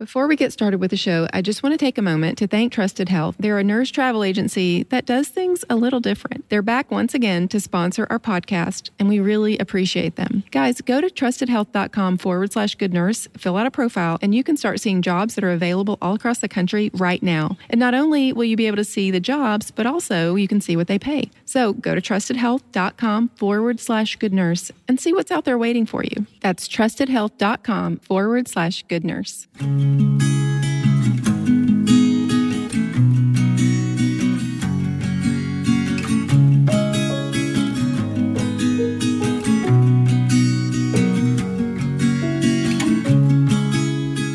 Before 0.00 0.26
we 0.26 0.34
get 0.34 0.50
started 0.50 0.80
with 0.80 0.90
the 0.92 0.96
show, 0.96 1.28
I 1.30 1.42
just 1.42 1.62
want 1.62 1.74
to 1.74 1.76
take 1.76 1.98
a 1.98 2.02
moment 2.02 2.38
to 2.38 2.46
thank 2.46 2.72
Trusted 2.72 3.10
Health. 3.10 3.36
They're 3.38 3.58
a 3.58 3.62
nurse 3.62 3.90
travel 3.90 4.24
agency 4.24 4.84
that 4.84 5.04
does 5.04 5.28
things 5.28 5.62
a 5.68 5.76
little 5.76 6.00
different. 6.00 6.48
They're 6.48 6.62
back 6.62 6.90
once 6.90 7.12
again 7.12 7.48
to 7.48 7.60
sponsor 7.60 8.06
our 8.08 8.18
podcast, 8.18 8.88
and 8.98 9.10
we 9.10 9.20
really 9.20 9.58
appreciate 9.58 10.16
them. 10.16 10.42
Guys, 10.52 10.80
go 10.80 11.02
to 11.02 11.08
trustedhealth.com 11.08 12.16
forward 12.16 12.50
slash 12.50 12.76
good 12.76 12.94
nurse, 12.94 13.28
fill 13.36 13.58
out 13.58 13.66
a 13.66 13.70
profile, 13.70 14.18
and 14.22 14.34
you 14.34 14.42
can 14.42 14.56
start 14.56 14.80
seeing 14.80 15.02
jobs 15.02 15.34
that 15.34 15.44
are 15.44 15.50
available 15.50 15.98
all 16.00 16.14
across 16.14 16.38
the 16.38 16.48
country 16.48 16.90
right 16.94 17.22
now. 17.22 17.58
And 17.68 17.78
not 17.78 17.92
only 17.92 18.32
will 18.32 18.44
you 18.44 18.56
be 18.56 18.68
able 18.68 18.78
to 18.78 18.84
see 18.84 19.10
the 19.10 19.20
jobs, 19.20 19.70
but 19.70 19.84
also 19.84 20.34
you 20.34 20.48
can 20.48 20.62
see 20.62 20.78
what 20.78 20.86
they 20.86 20.98
pay. 20.98 21.30
So 21.44 21.74
go 21.74 21.94
to 21.94 22.00
trustedhealth.com 22.00 23.32
forward 23.36 23.78
slash 23.80 24.16
good 24.16 24.32
nurse 24.32 24.72
and 24.88 24.98
see 24.98 25.12
what's 25.12 25.30
out 25.30 25.44
there 25.44 25.58
waiting 25.58 25.84
for 25.84 26.02
you. 26.02 26.24
That's 26.40 26.68
trustedhealth.com 26.68 27.98
forward 27.98 28.48
slash 28.48 28.82
good 28.88 29.04
nurse. 29.04 29.46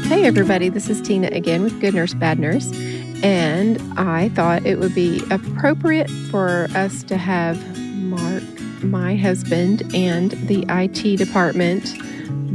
Hey, 0.05 0.29
everybody, 0.29 0.69
this 0.69 0.89
is 0.89 1.01
Tina 1.01 1.27
again 1.27 1.61
with 1.61 1.79
Good 1.79 1.93
Nurse, 1.93 2.13
Bad 2.13 2.39
Nurse. 2.39 2.71
And 3.21 3.79
I 3.99 4.29
thought 4.29 4.65
it 4.65 4.79
would 4.79 4.95
be 4.95 5.21
appropriate 5.29 6.09
for 6.31 6.67
us 6.75 7.03
to 7.03 7.17
have 7.17 7.57
Mark, 7.95 8.43
my 8.81 9.15
husband, 9.15 9.83
and 9.93 10.31
the 10.47 10.65
IT 10.67 11.17
department 11.17 11.93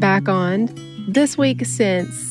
back 0.00 0.28
on 0.28 0.68
this 1.08 1.38
week 1.38 1.64
since 1.64 2.29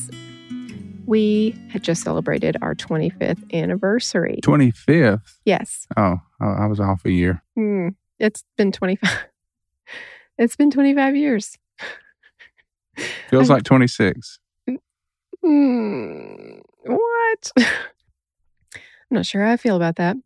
we 1.10 1.56
had 1.70 1.82
just 1.82 2.04
celebrated 2.04 2.56
our 2.62 2.72
25th 2.72 3.52
anniversary. 3.52 4.38
25th? 4.44 5.38
Yes. 5.44 5.88
Oh, 5.96 6.18
I 6.40 6.66
was 6.66 6.78
off 6.78 7.04
a 7.04 7.10
year. 7.10 7.42
Mm, 7.58 7.96
it's 8.20 8.44
been 8.56 8.70
25. 8.70 9.10
it's 10.38 10.54
been 10.54 10.70
25 10.70 11.16
years. 11.16 11.58
Feels 13.28 13.50
like 13.50 13.64
26. 13.64 14.38
Mm, 15.44 16.60
what? 16.84 17.52
I'm 17.58 17.64
not 19.10 19.26
sure 19.26 19.44
how 19.44 19.50
I 19.50 19.56
feel 19.56 19.74
about 19.74 19.96
that. 19.96 20.16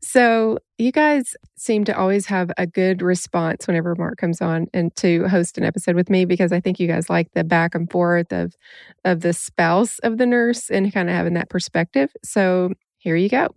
So, 0.00 0.58
you 0.78 0.92
guys 0.92 1.34
seem 1.56 1.84
to 1.84 1.96
always 1.96 2.26
have 2.26 2.50
a 2.58 2.66
good 2.66 3.00
response 3.00 3.66
whenever 3.66 3.94
Mark 3.94 4.18
comes 4.18 4.40
on 4.40 4.66
and 4.74 4.94
to 4.96 5.26
host 5.28 5.56
an 5.56 5.64
episode 5.64 5.94
with 5.96 6.10
me 6.10 6.24
because 6.24 6.52
I 6.52 6.60
think 6.60 6.80
you 6.80 6.88
guys 6.88 7.08
like 7.08 7.30
the 7.32 7.44
back 7.44 7.74
and 7.74 7.90
forth 7.90 8.32
of 8.32 8.54
of 9.04 9.20
the 9.20 9.32
spouse 9.32 9.98
of 10.00 10.18
the 10.18 10.26
nurse 10.26 10.70
and 10.70 10.92
kind 10.92 11.08
of 11.08 11.14
having 11.14 11.34
that 11.34 11.48
perspective. 11.50 12.10
So, 12.24 12.72
here 12.98 13.16
you 13.16 13.28
go. 13.28 13.48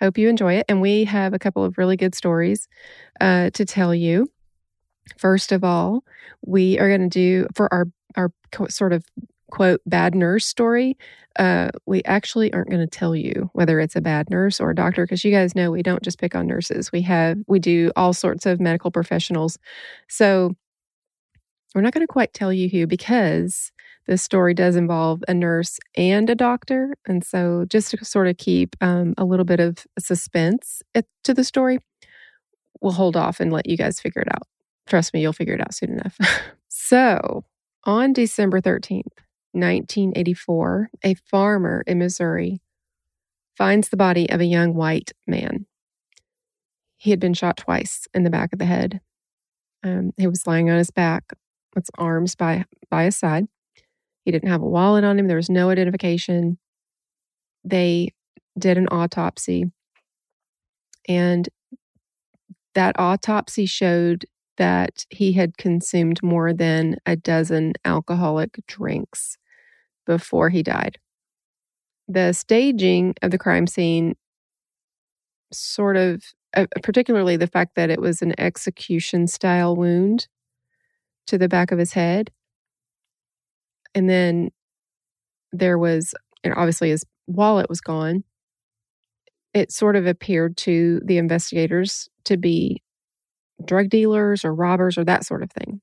Hope 0.00 0.18
you 0.18 0.28
enjoy 0.28 0.54
it. 0.54 0.66
And 0.68 0.80
we 0.80 1.04
have 1.04 1.34
a 1.34 1.38
couple 1.38 1.64
of 1.64 1.78
really 1.78 1.96
good 1.96 2.14
stories 2.14 2.68
uh, 3.20 3.50
to 3.50 3.64
tell 3.64 3.94
you. 3.94 4.28
First 5.18 5.52
of 5.52 5.64
all, 5.64 6.04
we 6.46 6.78
are 6.78 6.88
going 6.88 7.08
to 7.08 7.08
do 7.08 7.48
for 7.54 7.72
our 7.72 7.86
our 8.16 8.30
sort 8.68 8.92
of 8.92 9.04
quote 9.50 9.80
bad 9.86 10.14
nurse 10.14 10.46
story 10.46 10.96
uh, 11.38 11.70
we 11.86 12.02
actually 12.04 12.52
aren't 12.52 12.68
going 12.68 12.80
to 12.80 12.98
tell 12.98 13.14
you 13.14 13.48
whether 13.52 13.78
it's 13.78 13.94
a 13.94 14.00
bad 14.00 14.28
nurse 14.28 14.60
or 14.60 14.70
a 14.70 14.74
doctor 14.74 15.04
because 15.04 15.24
you 15.24 15.30
guys 15.30 15.54
know 15.54 15.70
we 15.70 15.82
don't 15.82 16.02
just 16.02 16.18
pick 16.18 16.34
on 16.34 16.46
nurses. 16.46 16.90
We 16.90 17.00
have 17.02 17.38
we 17.46 17.60
do 17.60 17.92
all 17.94 18.12
sorts 18.12 18.44
of 18.44 18.60
medical 18.60 18.90
professionals. 18.90 19.56
So 20.08 20.56
we're 21.74 21.82
not 21.82 21.92
going 21.92 22.06
to 22.06 22.12
quite 22.12 22.34
tell 22.34 22.52
you 22.52 22.68
who 22.68 22.86
because 22.86 23.70
this 24.06 24.22
story 24.22 24.52
does 24.52 24.74
involve 24.74 25.22
a 25.28 25.34
nurse 25.34 25.78
and 25.96 26.28
a 26.28 26.34
doctor 26.34 26.96
and 27.06 27.22
so 27.22 27.66
just 27.68 27.90
to 27.90 28.04
sort 28.04 28.26
of 28.26 28.36
keep 28.38 28.74
um, 28.80 29.14
a 29.18 29.24
little 29.24 29.44
bit 29.44 29.60
of 29.60 29.86
suspense 29.98 30.82
to 31.24 31.34
the 31.34 31.44
story 31.44 31.78
we'll 32.80 32.92
hold 32.92 33.16
off 33.16 33.38
and 33.38 33.52
let 33.52 33.68
you 33.68 33.76
guys 33.76 34.00
figure 34.00 34.22
it 34.22 34.28
out. 34.32 34.42
Trust 34.86 35.12
me 35.12 35.20
you'll 35.20 35.32
figure 35.32 35.54
it 35.54 35.60
out 35.60 35.74
soon 35.74 35.92
enough. 35.92 36.18
So 36.70 37.44
on 37.84 38.12
december 38.12 38.60
13th 38.60 39.02
1984, 39.52 40.90
a 41.04 41.14
farmer 41.14 41.82
in 41.86 41.98
Missouri 41.98 42.60
finds 43.56 43.88
the 43.88 43.96
body 43.96 44.30
of 44.30 44.40
a 44.40 44.44
young 44.44 44.74
white 44.74 45.12
man. 45.26 45.66
He 46.96 47.10
had 47.10 47.20
been 47.20 47.34
shot 47.34 47.56
twice 47.56 48.06
in 48.14 48.24
the 48.24 48.30
back 48.30 48.52
of 48.52 48.58
the 48.58 48.64
head. 48.64 49.00
Um, 49.84 50.12
he 50.16 50.26
was 50.26 50.46
lying 50.46 50.70
on 50.70 50.78
his 50.78 50.90
back 50.90 51.24
with 51.74 51.90
arms 51.98 52.34
by, 52.34 52.64
by 52.90 53.04
his 53.04 53.16
side. 53.16 53.46
He 54.24 54.30
didn't 54.30 54.50
have 54.50 54.62
a 54.62 54.68
wallet 54.68 55.04
on 55.04 55.18
him. 55.18 55.26
There 55.26 55.36
was 55.36 55.50
no 55.50 55.70
identification. 55.70 56.58
They 57.64 58.12
did 58.58 58.76
an 58.76 58.88
autopsy, 58.90 59.70
and 61.08 61.48
that 62.74 62.98
autopsy 62.98 63.66
showed 63.66 64.26
that 64.58 65.06
he 65.08 65.32
had 65.32 65.56
consumed 65.56 66.22
more 66.22 66.52
than 66.52 66.96
a 67.06 67.16
dozen 67.16 67.72
alcoholic 67.84 68.60
drinks 68.66 69.38
before 70.06 70.50
he 70.50 70.62
died. 70.62 70.98
The 72.08 72.32
staging 72.32 73.14
of 73.22 73.30
the 73.30 73.38
crime 73.38 73.66
scene, 73.66 74.16
sort 75.52 75.96
of, 75.96 76.22
uh, 76.56 76.66
particularly 76.82 77.36
the 77.36 77.46
fact 77.46 77.76
that 77.76 77.90
it 77.90 78.00
was 78.00 78.20
an 78.20 78.38
execution 78.38 79.26
style 79.26 79.76
wound 79.76 80.26
to 81.26 81.38
the 81.38 81.48
back 81.48 81.70
of 81.70 81.78
his 81.78 81.92
head. 81.92 82.30
And 83.94 84.08
then 84.08 84.50
there 85.52 85.78
was, 85.78 86.14
and 86.42 86.52
obviously 86.54 86.90
his 86.90 87.04
wallet 87.26 87.68
was 87.68 87.80
gone. 87.80 88.24
It 89.54 89.72
sort 89.72 89.96
of 89.96 90.06
appeared 90.06 90.56
to 90.58 91.00
the 91.04 91.18
investigators 91.18 92.08
to 92.24 92.36
be 92.36 92.82
drug 93.64 93.88
dealers 93.88 94.44
or 94.44 94.54
robbers 94.54 94.96
or 94.98 95.04
that 95.04 95.24
sort 95.24 95.42
of 95.42 95.50
thing. 95.50 95.80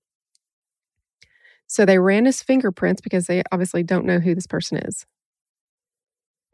So 1.68 1.86
they 1.86 2.00
ran 2.00 2.26
his 2.26 2.42
fingerprints 2.42 3.02
because 3.02 3.28
they 3.28 3.44
obviously 3.52 3.84
don't 3.84 4.06
know 4.06 4.20
who 4.20 4.36
this 4.36 4.48
person 4.48 4.78
is. 4.78 5.06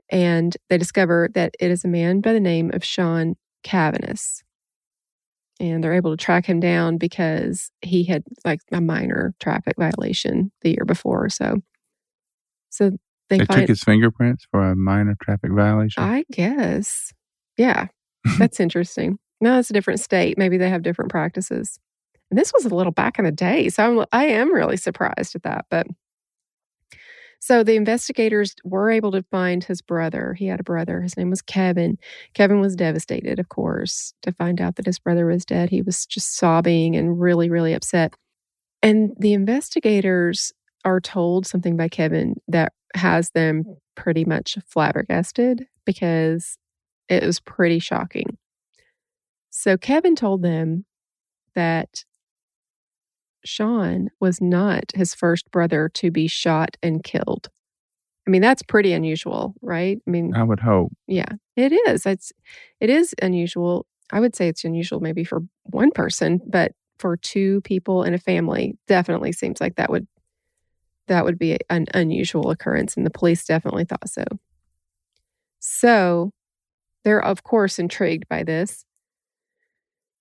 And 0.10 0.56
they 0.70 0.78
discover 0.78 1.30
that 1.34 1.56
it 1.60 1.72
is 1.72 1.86
a 1.86 1.88
man 1.88 2.22
by 2.22 2.34
the 2.34 2.40
name 2.40 2.72
of 2.74 2.84
Sean 2.84 3.36
Cavaness. 3.64 4.44
And 5.60 5.84
they're 5.84 5.94
able 5.94 6.12
to 6.12 6.24
track 6.24 6.46
him 6.46 6.60
down 6.60 6.98
because 6.98 7.72
he 7.82 8.04
had 8.04 8.24
like 8.44 8.60
a 8.72 8.82
minor 8.82 9.34
traffic 9.40 9.76
violation 9.78 10.52
the 10.62 10.72
year 10.72 10.86
before. 10.86 11.30
So, 11.30 11.58
so 12.70 12.92
they, 13.30 13.38
they 13.38 13.46
find, 13.46 13.62
took 13.62 13.70
his 13.70 13.84
fingerprints 13.84 14.46
for 14.50 14.72
a 14.72 14.76
minor 14.76 15.16
traffic 15.22 15.52
violation. 15.52 16.04
I 16.04 16.26
guess. 16.32 17.14
Yeah, 17.58 17.88
that's 18.40 18.60
interesting. 18.60 19.20
No, 19.42 19.60
it's 19.60 19.70
a 19.70 19.74
different 19.74 20.00
state. 20.00 20.38
Maybe 20.38 20.58
they 20.58 20.70
have 20.70 20.84
different 20.84 21.12
practices. 21.12 21.80
And 22.30 22.40
this 22.40 22.54
was 22.54 22.66
a 22.66 22.74
little 22.74 22.94
back 22.94 23.20
in 23.20 23.26
the 23.26 23.32
day. 23.32 23.70
So 23.70 23.84
I'm, 23.84 24.06
I 24.14 24.26
am 24.26 24.54
really 24.54 24.78
surprised 24.78 25.36
at 25.36 25.44
that. 25.44 25.66
But 25.70 25.88
so 27.40 27.64
the 27.64 27.76
investigators 27.76 28.56
were 28.64 28.92
able 28.92 29.12
to 29.14 29.24
find 29.32 29.64
his 29.64 29.82
brother. 29.82 30.36
He 30.36 30.46
had 30.46 30.60
a 30.60 30.64
brother. 30.64 31.02
His 31.02 31.18
name 31.18 31.32
was 31.32 31.42
Kevin. 31.42 31.98
Kevin 32.36 32.62
was 32.62 32.76
devastated, 32.76 33.40
of 33.40 33.50
course, 33.50 34.14
to 34.22 34.32
find 34.32 34.62
out 34.62 34.76
that 34.76 34.86
his 34.86 35.00
brother 35.00 35.26
was 35.26 35.44
dead. 35.44 35.72
He 35.72 35.82
was 35.82 36.06
just 36.06 36.38
sobbing 36.38 36.96
and 36.96 37.20
really, 37.20 37.50
really 37.50 37.74
upset. 37.74 38.14
And 38.84 39.14
the 39.20 39.34
investigators 39.34 40.54
are 40.86 41.02
told 41.02 41.48
something 41.48 41.76
by 41.76 41.90
Kevin 41.90 42.36
that 42.48 42.74
has 42.96 43.32
them 43.32 43.66
pretty 43.96 44.24
much 44.24 44.58
flabbergasted 44.68 45.66
because 45.84 46.58
it 47.10 47.24
was 47.24 47.40
pretty 47.40 47.80
shocking. 47.80 48.38
So 49.52 49.78
Kevin 49.78 50.16
told 50.16 50.42
them 50.42 50.86
that 51.56 52.06
Sean 53.44 54.10
was 54.20 54.42
not 54.42 54.92
his 54.96 55.14
first 55.14 55.52
brother 55.52 55.90
to 55.96 56.10
be 56.10 56.28
shot 56.28 56.78
and 56.82 57.04
killed. 57.04 57.50
I 58.28 58.32
mean, 58.32 58.42
that's 58.42 58.64
pretty 58.64 58.94
unusual, 58.94 59.56
right? 59.62 60.00
I 60.08 60.10
mean, 60.10 60.34
I 60.34 60.44
would 60.44 60.60
hope. 60.60 60.92
Yeah, 61.08 61.30
it 61.56 61.72
is. 61.72 62.06
It's 62.06 62.32
it 62.80 62.90
is 62.90 63.14
unusual. 63.22 63.86
I 64.12 64.20
would 64.20 64.36
say 64.36 64.48
it's 64.48 64.64
unusual 64.64 65.00
maybe 65.00 65.24
for 65.24 65.42
one 65.64 65.92
person, 65.92 66.40
but 66.48 66.74
for 67.00 67.18
two 67.18 67.62
people 67.62 68.04
in 68.04 68.14
a 68.14 68.20
family, 68.20 68.78
definitely 68.88 69.32
seems 69.32 69.60
like 69.60 69.76
that 69.76 69.90
would 69.90 70.08
that 71.08 71.26
would 71.26 71.40
be 71.40 71.58
an 71.70 71.88
unusual 71.94 72.52
occurrence 72.52 72.96
and 72.96 73.06
the 73.06 73.10
police 73.12 73.44
definitely 73.46 73.86
thought 73.86 74.08
so. 74.08 74.24
So, 75.60 76.32
they're 77.04 77.24
of 77.24 77.44
course 77.44 77.80
intrigued 77.80 78.28
by 78.30 78.44
this. 78.44 78.86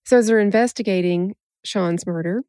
So 0.05 0.17
as 0.17 0.27
they're 0.27 0.39
investigating 0.39 1.35
Sean's 1.63 2.05
murder, 2.05 2.43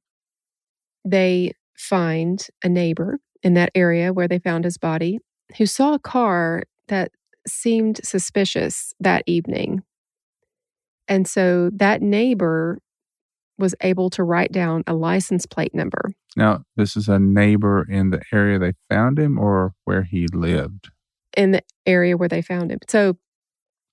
they 1.05 1.53
find 1.77 2.47
a 2.63 2.69
neighbor 2.69 3.19
in 3.43 3.55
that 3.55 3.71
area 3.75 4.13
where 4.13 4.29
they 4.29 4.39
found 4.39 4.65
his 4.65 4.79
body 4.79 5.19
who 5.59 5.67
saw 5.67 5.95
a 5.95 5.99
car 5.99 6.63
that 6.89 7.11
seemed 7.47 8.01
suspicious 8.05 8.95
that 9.01 9.23
evening. 9.27 9.83
And 11.09 11.27
so 11.27 11.71
that 11.75 12.01
neighbor 12.01 12.79
was 13.59 13.75
able 13.81 14.11
to 14.11 14.25
write 14.25 14.53
down 14.53 14.83
a 14.87 14.95
license 14.95 15.47
plate 15.47 15.75
number. 15.75 16.13
Now, 16.37 16.65
this 16.77 16.97
is 16.97 17.09
a 17.09 17.19
neighbor 17.19 17.87
in 17.89 18.11
the 18.11 18.23
area 18.33 18.59
they 18.59 18.73
found 18.89 19.19
him 19.19 19.39
or 19.39 19.75
where 19.85 20.03
he 20.03 20.27
lived? 20.33 20.91
In 21.37 21.53
the 21.53 21.63
area 21.87 22.17
where 22.17 22.29
they 22.29 22.43
found 22.43 22.71
him. 22.71 22.79
So, 22.89 23.17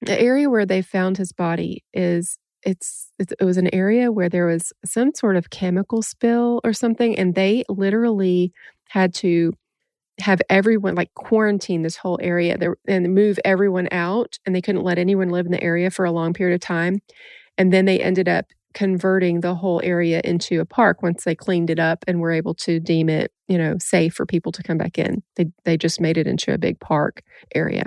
the 0.01 0.19
area 0.19 0.49
where 0.49 0.65
they 0.65 0.81
found 0.81 1.17
his 1.17 1.33
body 1.33 1.83
is 1.93 2.37
it's, 2.63 3.11
it's 3.19 3.33
it 3.39 3.43
was 3.43 3.57
an 3.57 3.73
area 3.73 4.11
where 4.11 4.29
there 4.29 4.47
was 4.47 4.73
some 4.85 5.13
sort 5.13 5.35
of 5.35 5.49
chemical 5.49 6.01
spill 6.01 6.61
or 6.63 6.73
something 6.73 7.17
and 7.17 7.35
they 7.35 7.63
literally 7.69 8.51
had 8.89 9.13
to 9.15 9.53
have 10.19 10.41
everyone 10.49 10.95
like 10.95 11.13
quarantine 11.13 11.81
this 11.81 11.95
whole 11.95 12.19
area. 12.21 12.57
There, 12.57 12.75
and 12.87 13.13
move 13.13 13.39
everyone 13.45 13.87
out 13.91 14.37
and 14.45 14.53
they 14.53 14.61
couldn't 14.61 14.83
let 14.83 14.97
anyone 14.99 15.29
live 15.29 15.45
in 15.45 15.51
the 15.51 15.63
area 15.63 15.89
for 15.89 16.05
a 16.05 16.11
long 16.11 16.33
period 16.33 16.55
of 16.55 16.61
time 16.61 16.99
and 17.57 17.73
then 17.73 17.85
they 17.85 17.99
ended 17.99 18.27
up 18.27 18.45
converting 18.73 19.41
the 19.41 19.55
whole 19.55 19.81
area 19.83 20.21
into 20.23 20.59
a 20.59 20.65
park 20.65 21.01
once 21.01 21.23
they 21.23 21.35
cleaned 21.35 21.69
it 21.69 21.79
up 21.79 22.03
and 22.07 22.19
were 22.19 22.31
able 22.31 22.53
to 22.53 22.79
deem 22.79 23.09
it 23.09 23.31
you 23.47 23.57
know 23.57 23.75
safe 23.79 24.13
for 24.13 24.25
people 24.25 24.51
to 24.51 24.63
come 24.63 24.77
back 24.77 24.97
in. 24.97 25.23
They 25.35 25.47
they 25.65 25.77
just 25.77 25.99
made 26.01 26.17
it 26.17 26.27
into 26.27 26.53
a 26.53 26.57
big 26.57 26.79
park 26.79 27.21
area. 27.53 27.83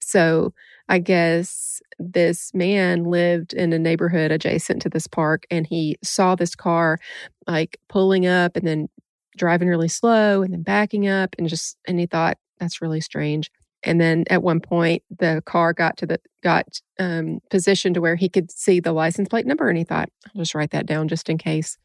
So 0.00 0.52
i 0.88 0.98
guess 0.98 1.80
this 1.98 2.52
man 2.54 3.04
lived 3.04 3.52
in 3.52 3.72
a 3.72 3.78
neighborhood 3.78 4.30
adjacent 4.30 4.82
to 4.82 4.88
this 4.88 5.06
park 5.06 5.46
and 5.50 5.66
he 5.66 5.96
saw 6.02 6.34
this 6.34 6.54
car 6.54 6.98
like 7.46 7.78
pulling 7.88 8.26
up 8.26 8.56
and 8.56 8.66
then 8.66 8.88
driving 9.36 9.68
really 9.68 9.88
slow 9.88 10.42
and 10.42 10.52
then 10.52 10.62
backing 10.62 11.08
up 11.08 11.34
and 11.38 11.48
just 11.48 11.76
and 11.86 11.98
he 11.98 12.06
thought 12.06 12.38
that's 12.58 12.80
really 12.80 13.00
strange. 13.00 13.50
And 13.82 14.00
then 14.00 14.24
at 14.30 14.42
one 14.42 14.60
point 14.60 15.02
the 15.18 15.42
car 15.44 15.72
got 15.72 15.96
to 15.98 16.06
the 16.06 16.20
got 16.42 16.80
um, 16.98 17.40
positioned 17.50 17.94
to 17.96 18.00
where 18.00 18.16
he 18.16 18.28
could 18.28 18.50
see 18.50 18.80
the 18.80 18.92
license 18.92 19.28
plate 19.28 19.46
number 19.46 19.68
and 19.68 19.78
he 19.78 19.84
thought 19.84 20.08
i'll 20.26 20.42
just 20.42 20.54
write 20.54 20.70
that 20.70 20.86
down 20.86 21.08
just 21.08 21.28
in 21.28 21.38
case. 21.38 21.76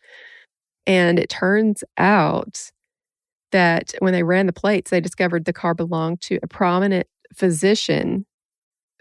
And 0.85 1.19
it 1.19 1.29
turns 1.29 1.83
out 1.97 2.71
that 3.51 3.93
when 3.99 4.13
they 4.13 4.23
ran 4.23 4.45
the 4.45 4.53
plates 4.53 4.91
they 4.91 5.01
discovered 5.01 5.45
the 5.45 5.53
car 5.53 5.73
belonged 5.73 6.21
to 6.21 6.39
a 6.41 6.47
prominent 6.47 7.07
physician 7.35 8.25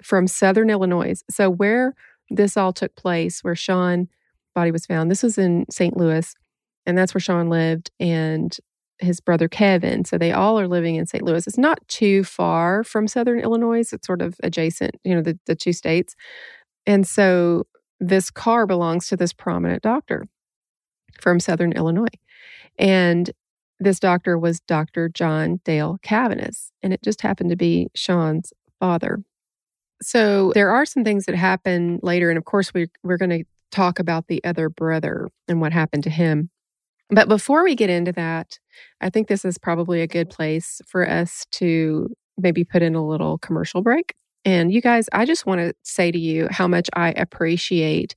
from 0.03 0.27
southern 0.27 0.71
illinois 0.71 1.23
so 1.31 1.51
where 1.51 1.95
this 2.31 2.57
all 2.57 2.73
took 2.73 2.95
place 2.97 3.43
where 3.43 3.57
sean 3.57 4.09
body 4.55 4.71
was 4.71 4.87
found 4.87 5.11
this 5.11 5.23
was 5.23 5.39
in 5.39 5.65
st 5.71 5.97
louis 5.97 6.35
and 6.89 6.97
that's 6.97 7.13
where 7.13 7.21
Sean 7.21 7.51
lived 7.51 7.91
and 8.01 8.57
his 8.99 9.21
brother 9.21 9.47
Kevin. 9.47 10.07
So 10.07 10.17
they 10.17 10.33
all 10.33 10.59
are 10.59 10.67
living 10.67 10.97
in 10.97 11.07
St. 11.07 11.23
Louis. 11.23 11.47
It's 11.47 11.59
not 11.59 11.87
too 11.87 12.25
far 12.25 12.83
from 12.83 13.07
Southern 13.07 13.41
Illinois. 13.41 13.93
It's 13.93 14.07
sort 14.07 14.23
of 14.23 14.37
adjacent, 14.43 14.97
you 15.05 15.15
know, 15.15 15.21
the, 15.21 15.39
the 15.47 15.55
two 15.55 15.75
states. 15.75 16.17
And 16.87 17.07
so 17.07 17.67
this 18.01 18.31
car 18.31 18.67
belongs 18.67 19.07
to 19.09 19.17
this 19.17 19.35
prominent 19.35 19.83
doctor 19.83 20.25
from 21.21 21.41
Southern 21.41 21.73
Illinois. 21.73 22.07
And 22.79 23.31
this 23.79 24.01
doctor 24.01 24.39
was 24.39 24.61
Dr. 24.61 25.11
John 25.11 25.61
Dale 25.65 25.99
Cavaness, 26.03 26.71
and 26.83 26.93
it 26.93 27.03
just 27.03 27.21
happened 27.21 27.51
to 27.51 27.57
be 27.57 27.89
Sean's 27.95 28.53
father. 28.81 29.23
So 30.01 30.53
there 30.55 30.71
are 30.71 30.87
some 30.87 31.05
things 31.05 31.27
that 31.27 31.35
happen 31.35 31.99
later. 32.03 32.31
And 32.31 32.39
of 32.39 32.45
course, 32.45 32.73
we, 32.73 32.87
we're 33.03 33.17
going 33.17 33.31
to 33.31 33.45
talk 33.71 33.99
about 33.99 34.27
the 34.29 34.43
other 34.45 34.69
brother 34.69 35.29
and 35.49 35.61
what 35.61 35.73
happened 35.73 36.05
to 36.05 36.11
him. 36.11 36.51
But 37.11 37.29
before 37.29 37.65
we 37.65 37.75
get 37.75 37.91
into 37.91 38.13
that, 38.13 38.59
I 39.01 39.11
think 39.11 39.29
this 39.29 39.45
is 39.45 39.59
probably 39.59 40.03
a 40.03 40.07
good 40.07 40.31
place 40.31 40.81
for 40.87 41.09
us 41.09 41.47
to 41.53 42.09
maybe 42.37 42.65
put 42.65 42.83
in 42.83 42.95
a 42.95 43.07
little 43.07 43.39
commercial 43.39 43.83
break. 43.83 44.15
And 44.45 44.73
you 44.73 44.81
guys, 44.81 45.09
I 45.13 45.25
just 45.25 45.47
want 45.47 45.61
to 45.61 45.75
say 45.83 46.11
to 46.11 46.19
you 46.19 46.49
how 46.51 46.69
much 46.69 46.89
I 46.95 47.11
appreciate 47.13 48.15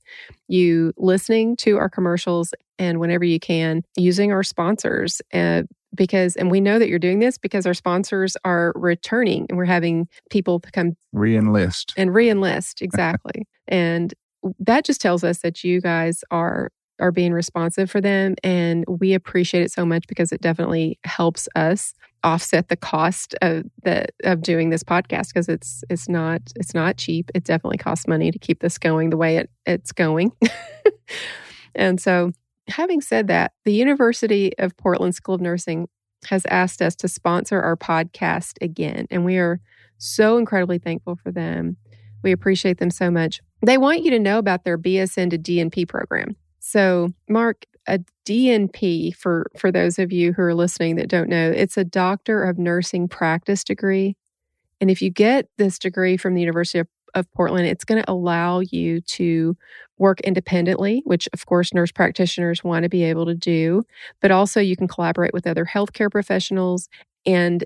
you 0.48 0.92
listening 0.96 1.56
to 1.56 1.78
our 1.78 1.88
commercials 1.88 2.54
and 2.78 3.00
whenever 3.00 3.24
you 3.24 3.40
can, 3.40 3.82
using 3.96 4.32
our 4.32 4.42
sponsors. 4.42 5.20
Uh, 5.32 5.62
because, 5.94 6.36
and 6.36 6.50
we 6.50 6.60
know 6.60 6.78
that 6.78 6.88
you're 6.88 6.98
doing 6.98 7.18
this 7.18 7.36
because 7.36 7.66
our 7.66 7.74
sponsors 7.74 8.36
are 8.44 8.72
returning 8.74 9.46
and 9.48 9.58
we're 9.58 9.66
having 9.66 10.08
people 10.30 10.60
come 10.72 10.96
re 11.12 11.36
enlist 11.36 11.92
and 11.96 12.14
re 12.14 12.30
enlist. 12.30 12.80
Exactly. 12.80 13.46
and 13.68 14.14
that 14.58 14.84
just 14.84 15.00
tells 15.00 15.22
us 15.22 15.40
that 15.40 15.62
you 15.62 15.80
guys 15.80 16.24
are 16.30 16.70
are 16.98 17.12
being 17.12 17.32
responsive 17.32 17.90
for 17.90 18.00
them. 18.00 18.36
And 18.44 18.84
we 18.88 19.12
appreciate 19.12 19.62
it 19.62 19.72
so 19.72 19.84
much 19.84 20.06
because 20.06 20.30
it 20.30 20.40
definitely 20.40 20.98
helps 21.04 21.48
us 21.56 21.94
offset 22.24 22.68
the 22.68 22.76
cost 22.76 23.34
of 23.42 23.64
the 23.82 24.06
of 24.24 24.42
doing 24.42 24.70
this 24.70 24.82
podcast 24.82 25.28
because 25.28 25.48
it's 25.48 25.82
it's 25.90 26.08
not 26.08 26.40
it's 26.56 26.74
not 26.74 26.96
cheap. 26.96 27.30
It 27.34 27.44
definitely 27.44 27.78
costs 27.78 28.06
money 28.06 28.30
to 28.30 28.38
keep 28.38 28.60
this 28.60 28.78
going 28.78 29.10
the 29.10 29.16
way 29.16 29.36
it, 29.36 29.50
it's 29.66 29.92
going. 29.92 30.32
and 31.74 32.00
so 32.00 32.32
having 32.68 33.00
said 33.00 33.28
that, 33.28 33.52
the 33.64 33.72
University 33.72 34.56
of 34.58 34.76
Portland 34.76 35.14
School 35.14 35.34
of 35.34 35.40
Nursing 35.40 35.88
has 36.26 36.46
asked 36.46 36.80
us 36.80 36.94
to 36.96 37.08
sponsor 37.08 37.60
our 37.60 37.76
podcast 37.76 38.54
again. 38.60 39.06
And 39.10 39.24
we 39.24 39.38
are 39.38 39.60
so 39.98 40.38
incredibly 40.38 40.78
thankful 40.78 41.16
for 41.16 41.32
them. 41.32 41.76
We 42.22 42.32
appreciate 42.32 42.78
them 42.78 42.90
so 42.90 43.10
much. 43.10 43.40
They 43.64 43.78
want 43.78 44.02
you 44.02 44.10
to 44.12 44.18
know 44.18 44.38
about 44.38 44.64
their 44.64 44.78
BSN 44.78 45.30
to 45.30 45.38
DNP 45.38 45.88
program. 45.88 46.36
So, 46.60 47.12
Mark, 47.28 47.66
a 47.86 48.00
DNP 48.26 49.14
for 49.16 49.50
for 49.56 49.72
those 49.72 49.98
of 49.98 50.12
you 50.12 50.32
who 50.32 50.42
are 50.42 50.54
listening 50.54 50.96
that 50.96 51.08
don't 51.08 51.28
know, 51.28 51.50
it's 51.50 51.76
a 51.76 51.84
doctor 51.84 52.44
of 52.44 52.58
nursing 52.58 53.08
practice 53.08 53.64
degree. 53.64 54.16
And 54.80 54.90
if 54.90 55.02
you 55.02 55.10
get 55.10 55.48
this 55.58 55.78
degree 55.78 56.16
from 56.16 56.34
the 56.34 56.40
University 56.40 56.80
of, 56.80 56.88
of 57.14 57.30
Portland, 57.32 57.66
it's 57.66 57.84
going 57.84 58.02
to 58.02 58.10
allow 58.10 58.60
you 58.60 59.00
to 59.00 59.56
work 59.98 60.20
independently, 60.22 61.02
which 61.04 61.28
of 61.32 61.46
course 61.46 61.72
nurse 61.72 61.92
practitioners 61.92 62.64
want 62.64 62.82
to 62.84 62.88
be 62.88 63.04
able 63.04 63.26
to 63.26 63.34
do, 63.34 63.82
but 64.20 64.30
also 64.30 64.60
you 64.60 64.76
can 64.76 64.88
collaborate 64.88 65.32
with 65.32 65.46
other 65.46 65.64
healthcare 65.64 66.10
professionals. 66.10 66.88
And 67.26 67.64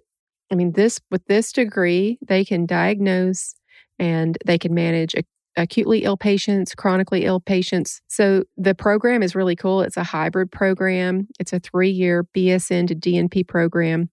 I 0.50 0.54
mean 0.54 0.72
this 0.72 1.00
with 1.10 1.26
this 1.26 1.52
degree, 1.52 2.18
they 2.26 2.44
can 2.44 2.66
diagnose 2.66 3.54
and 3.98 4.36
they 4.44 4.58
can 4.58 4.74
manage 4.74 5.14
acutely 5.56 6.04
ill 6.04 6.16
patients, 6.16 6.74
chronically 6.74 7.24
ill 7.24 7.40
patients. 7.40 8.00
So 8.08 8.44
the 8.56 8.74
program 8.74 9.22
is 9.22 9.34
really 9.34 9.56
cool. 9.56 9.82
It's 9.82 9.96
a 9.96 10.04
hybrid 10.04 10.52
program, 10.52 11.28
it's 11.38 11.52
a 11.52 11.60
three 11.60 11.90
year 11.90 12.26
BSN 12.34 12.88
to 12.88 12.94
DNP 12.94 13.46
program. 13.48 14.10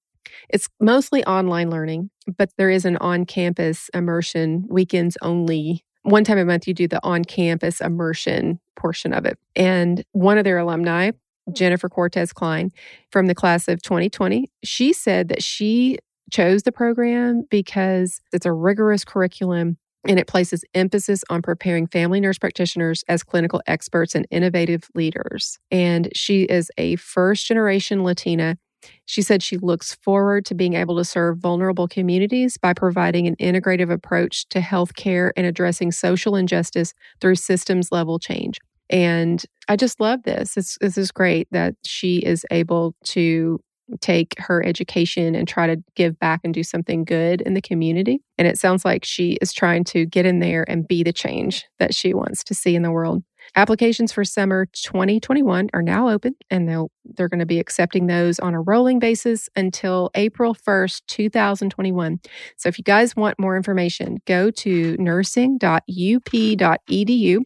It's 0.49 0.69
mostly 0.79 1.23
online 1.25 1.69
learning, 1.69 2.09
but 2.37 2.49
there 2.57 2.69
is 2.69 2.85
an 2.85 2.97
on 2.97 3.25
campus 3.25 3.89
immersion, 3.93 4.65
weekends 4.69 5.17
only. 5.21 5.85
One 6.03 6.23
time 6.23 6.37
a 6.37 6.45
month, 6.45 6.67
you 6.67 6.73
do 6.73 6.87
the 6.87 6.99
on 7.03 7.23
campus 7.23 7.79
immersion 7.81 8.59
portion 8.75 9.13
of 9.13 9.25
it. 9.25 9.37
And 9.55 10.03
one 10.11 10.37
of 10.37 10.43
their 10.43 10.57
alumni, 10.57 11.11
Jennifer 11.51 11.89
Cortez 11.89 12.33
Klein 12.33 12.71
from 13.11 13.27
the 13.27 13.35
class 13.35 13.67
of 13.67 13.81
2020, 13.81 14.49
she 14.63 14.93
said 14.93 15.27
that 15.29 15.43
she 15.43 15.97
chose 16.31 16.63
the 16.63 16.71
program 16.71 17.43
because 17.49 18.21
it's 18.31 18.45
a 18.45 18.51
rigorous 18.51 19.05
curriculum 19.05 19.77
and 20.07 20.19
it 20.19 20.27
places 20.27 20.63
emphasis 20.73 21.23
on 21.29 21.41
preparing 21.41 21.87
family 21.87 22.19
nurse 22.19 22.37
practitioners 22.37 23.03
as 23.07 23.23
clinical 23.23 23.61
experts 23.67 24.15
and 24.15 24.27
innovative 24.31 24.89
leaders. 24.95 25.59
And 25.71 26.09
she 26.13 26.43
is 26.43 26.71
a 26.77 26.95
first 26.97 27.45
generation 27.45 28.03
Latina. 28.03 28.57
She 29.05 29.21
said 29.21 29.41
she 29.41 29.57
looks 29.57 29.95
forward 29.95 30.45
to 30.45 30.55
being 30.55 30.73
able 30.73 30.97
to 30.97 31.05
serve 31.05 31.37
vulnerable 31.37 31.87
communities 31.87 32.57
by 32.57 32.73
providing 32.73 33.27
an 33.27 33.37
integrative 33.37 33.89
approach 33.89 34.47
to 34.49 34.59
healthcare 34.59 35.31
and 35.37 35.45
addressing 35.47 35.91
social 35.91 36.35
injustice 36.35 36.93
through 37.21 37.35
systems 37.35 37.91
level 37.91 38.19
change. 38.19 38.59
And 38.89 39.41
I 39.69 39.77
just 39.77 40.01
love 40.01 40.23
this. 40.23 40.55
This 40.55 40.77
is 40.81 41.11
great 41.11 41.47
that 41.51 41.75
she 41.85 42.17
is 42.17 42.45
able 42.51 42.93
to 43.05 43.61
take 44.01 44.35
her 44.39 44.65
education 44.65 45.35
and 45.35 45.47
try 45.47 45.67
to 45.67 45.81
give 45.95 46.17
back 46.19 46.41
and 46.43 46.53
do 46.53 46.63
something 46.63 47.03
good 47.03 47.41
in 47.41 47.53
the 47.53 47.61
community. 47.61 48.21
And 48.37 48.47
it 48.47 48.57
sounds 48.57 48.85
like 48.85 49.05
she 49.05 49.33
is 49.41 49.53
trying 49.53 49.83
to 49.85 50.05
get 50.05 50.25
in 50.25 50.39
there 50.39 50.69
and 50.69 50.87
be 50.87 51.03
the 51.03 51.13
change 51.13 51.65
that 51.79 51.93
she 51.93 52.13
wants 52.13 52.43
to 52.45 52.53
see 52.53 52.75
in 52.75 52.81
the 52.81 52.91
world. 52.91 53.23
Applications 53.55 54.11
for 54.11 54.23
summer 54.23 54.65
2021 54.67 55.69
are 55.73 55.81
now 55.81 56.09
open 56.09 56.33
and 56.49 56.67
they'll 56.67 56.89
they're 57.05 57.27
going 57.27 57.39
to 57.39 57.45
be 57.45 57.59
accepting 57.59 58.07
those 58.07 58.39
on 58.39 58.53
a 58.53 58.61
rolling 58.61 58.99
basis 58.99 59.49
until 59.55 60.09
April 60.15 60.55
1st, 60.55 61.01
2021. 61.07 62.19
So 62.57 62.69
if 62.69 62.77
you 62.77 62.83
guys 62.83 63.15
want 63.15 63.39
more 63.39 63.57
information, 63.57 64.17
go 64.25 64.49
to 64.51 64.95
nursing.up.edu. 64.97 67.39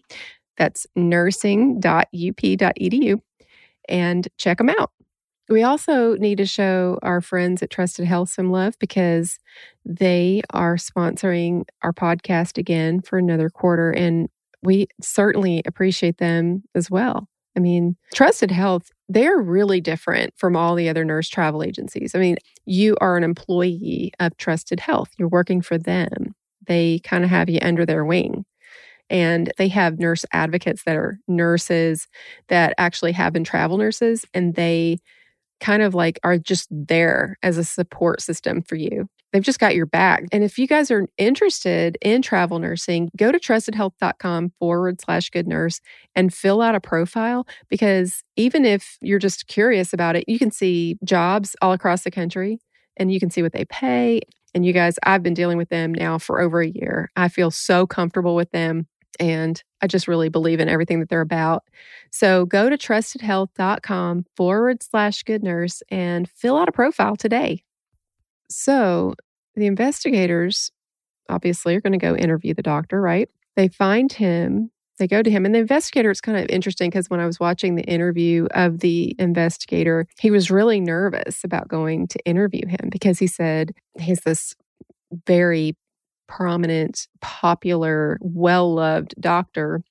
That's 0.57 0.87
nursing.up.edu 0.95 3.21
and 3.89 4.27
check 4.37 4.57
them 4.57 4.69
out. 4.69 4.91
We 5.49 5.63
also 5.63 6.15
need 6.15 6.37
to 6.39 6.45
show 6.45 6.99
our 7.03 7.21
friends 7.21 7.63
at 7.63 7.69
Trusted 7.69 8.05
Health 8.05 8.29
some 8.29 8.51
love 8.51 8.77
because 8.79 9.39
they 9.85 10.41
are 10.51 10.75
sponsoring 10.75 11.63
our 11.83 11.93
podcast 11.93 12.57
again 12.57 13.01
for 13.01 13.17
another 13.17 13.49
quarter. 13.49 13.91
And 13.91 14.27
we 14.61 14.87
certainly 15.01 15.61
appreciate 15.65 16.17
them 16.17 16.63
as 16.75 16.91
well. 16.91 17.29
I 17.55 17.59
mean, 17.59 17.95
Trusted 18.13 18.51
Health, 18.51 18.91
they're 19.09 19.39
really 19.39 19.81
different 19.81 20.33
from 20.37 20.55
all 20.55 20.75
the 20.75 20.89
other 20.89 21.03
nurse 21.03 21.27
travel 21.27 21.63
agencies. 21.63 22.13
I 22.13 22.19
mean, 22.19 22.37
you 22.65 22.95
are 23.01 23.17
an 23.17 23.23
employee 23.23 24.11
of 24.19 24.37
Trusted 24.37 24.79
Health, 24.79 25.09
you're 25.17 25.27
working 25.27 25.61
for 25.61 25.77
them, 25.77 26.35
they 26.67 26.99
kind 26.99 27.23
of 27.23 27.29
have 27.31 27.49
you 27.49 27.59
under 27.61 27.85
their 27.85 28.05
wing. 28.05 28.45
And 29.09 29.51
they 29.57 29.69
have 29.69 29.99
nurse 29.99 30.25
advocates 30.33 30.83
that 30.83 30.97
are 30.97 31.17
nurses 31.27 32.07
that 32.49 32.73
actually 32.77 33.13
have 33.13 33.33
been 33.33 33.45
travel 33.45 33.77
nurses 33.77 34.25
and 34.33 34.53
they 34.55 34.99
kind 35.59 35.81
of 35.81 35.93
like 35.93 36.19
are 36.23 36.37
just 36.37 36.67
there 36.71 37.37
as 37.43 37.57
a 37.57 37.63
support 37.63 38.21
system 38.21 38.61
for 38.61 38.75
you. 38.75 39.07
They've 39.33 39.43
just 39.43 39.59
got 39.59 39.75
your 39.75 39.85
back. 39.85 40.23
And 40.31 40.43
if 40.43 40.57
you 40.57 40.67
guys 40.67 40.89
are 40.89 41.05
interested 41.17 41.97
in 42.01 42.21
travel 42.21 42.59
nursing, 42.59 43.09
go 43.17 43.31
to 43.31 43.39
trustedhealth.com 43.39 44.53
forward 44.57 45.01
slash 45.01 45.29
good 45.29 45.47
nurse 45.47 45.81
and 46.15 46.33
fill 46.33 46.61
out 46.61 46.75
a 46.75 46.79
profile 46.79 47.45
because 47.69 48.23
even 48.35 48.63
if 48.63 48.97
you're 49.01 49.19
just 49.19 49.47
curious 49.47 49.93
about 49.93 50.15
it, 50.15 50.23
you 50.27 50.39
can 50.39 50.51
see 50.51 50.97
jobs 51.03 51.55
all 51.61 51.73
across 51.73 52.03
the 52.03 52.11
country 52.11 52.59
and 52.95 53.11
you 53.11 53.19
can 53.19 53.29
see 53.29 53.41
what 53.41 53.53
they 53.53 53.65
pay. 53.65 54.21
And 54.53 54.65
you 54.65 54.73
guys, 54.73 54.97
I've 55.03 55.23
been 55.23 55.33
dealing 55.33 55.57
with 55.57 55.69
them 55.69 55.93
now 55.93 56.17
for 56.17 56.39
over 56.39 56.61
a 56.61 56.67
year. 56.67 57.11
I 57.15 57.27
feel 57.27 57.51
so 57.51 57.85
comfortable 57.85 58.35
with 58.35 58.49
them. 58.51 58.87
And 59.19 59.61
I 59.81 59.87
just 59.87 60.07
really 60.07 60.29
believe 60.29 60.59
in 60.59 60.69
everything 60.69 60.99
that 60.99 61.09
they're 61.09 61.21
about. 61.21 61.63
So 62.11 62.45
go 62.45 62.69
to 62.69 62.77
trustedhealth.com 62.77 64.25
forward 64.35 64.83
slash 64.83 65.23
good 65.23 65.43
nurse 65.43 65.81
and 65.89 66.29
fill 66.29 66.57
out 66.57 66.69
a 66.69 66.71
profile 66.71 67.15
today. 67.15 67.63
So 68.49 69.15
the 69.55 69.65
investigators 69.65 70.71
obviously 71.29 71.75
are 71.75 71.81
going 71.81 71.93
to 71.93 71.97
go 71.97 72.15
interview 72.15 72.53
the 72.53 72.61
doctor, 72.61 73.01
right? 73.01 73.29
They 73.55 73.67
find 73.67 74.11
him, 74.13 74.71
they 74.99 75.07
go 75.07 75.21
to 75.21 75.29
him, 75.29 75.45
and 75.45 75.53
the 75.53 75.59
investigator, 75.59 76.11
it's 76.11 76.21
kind 76.21 76.37
of 76.37 76.45
interesting 76.49 76.89
because 76.89 77.09
when 77.09 77.19
I 77.19 77.25
was 77.25 77.39
watching 77.39 77.75
the 77.75 77.83
interview 77.83 78.47
of 78.51 78.79
the 78.79 79.15
investigator, 79.19 80.05
he 80.19 80.31
was 80.31 80.51
really 80.51 80.79
nervous 80.79 81.43
about 81.43 81.67
going 81.67 82.07
to 82.07 82.19
interview 82.25 82.67
him 82.67 82.89
because 82.91 83.19
he 83.19 83.27
said 83.27 83.73
he's 83.99 84.21
this 84.21 84.55
very 85.25 85.75
prominent, 86.27 87.07
popular, 87.21 88.17
well 88.21 88.73
loved 88.73 89.15
doctor 89.19 89.83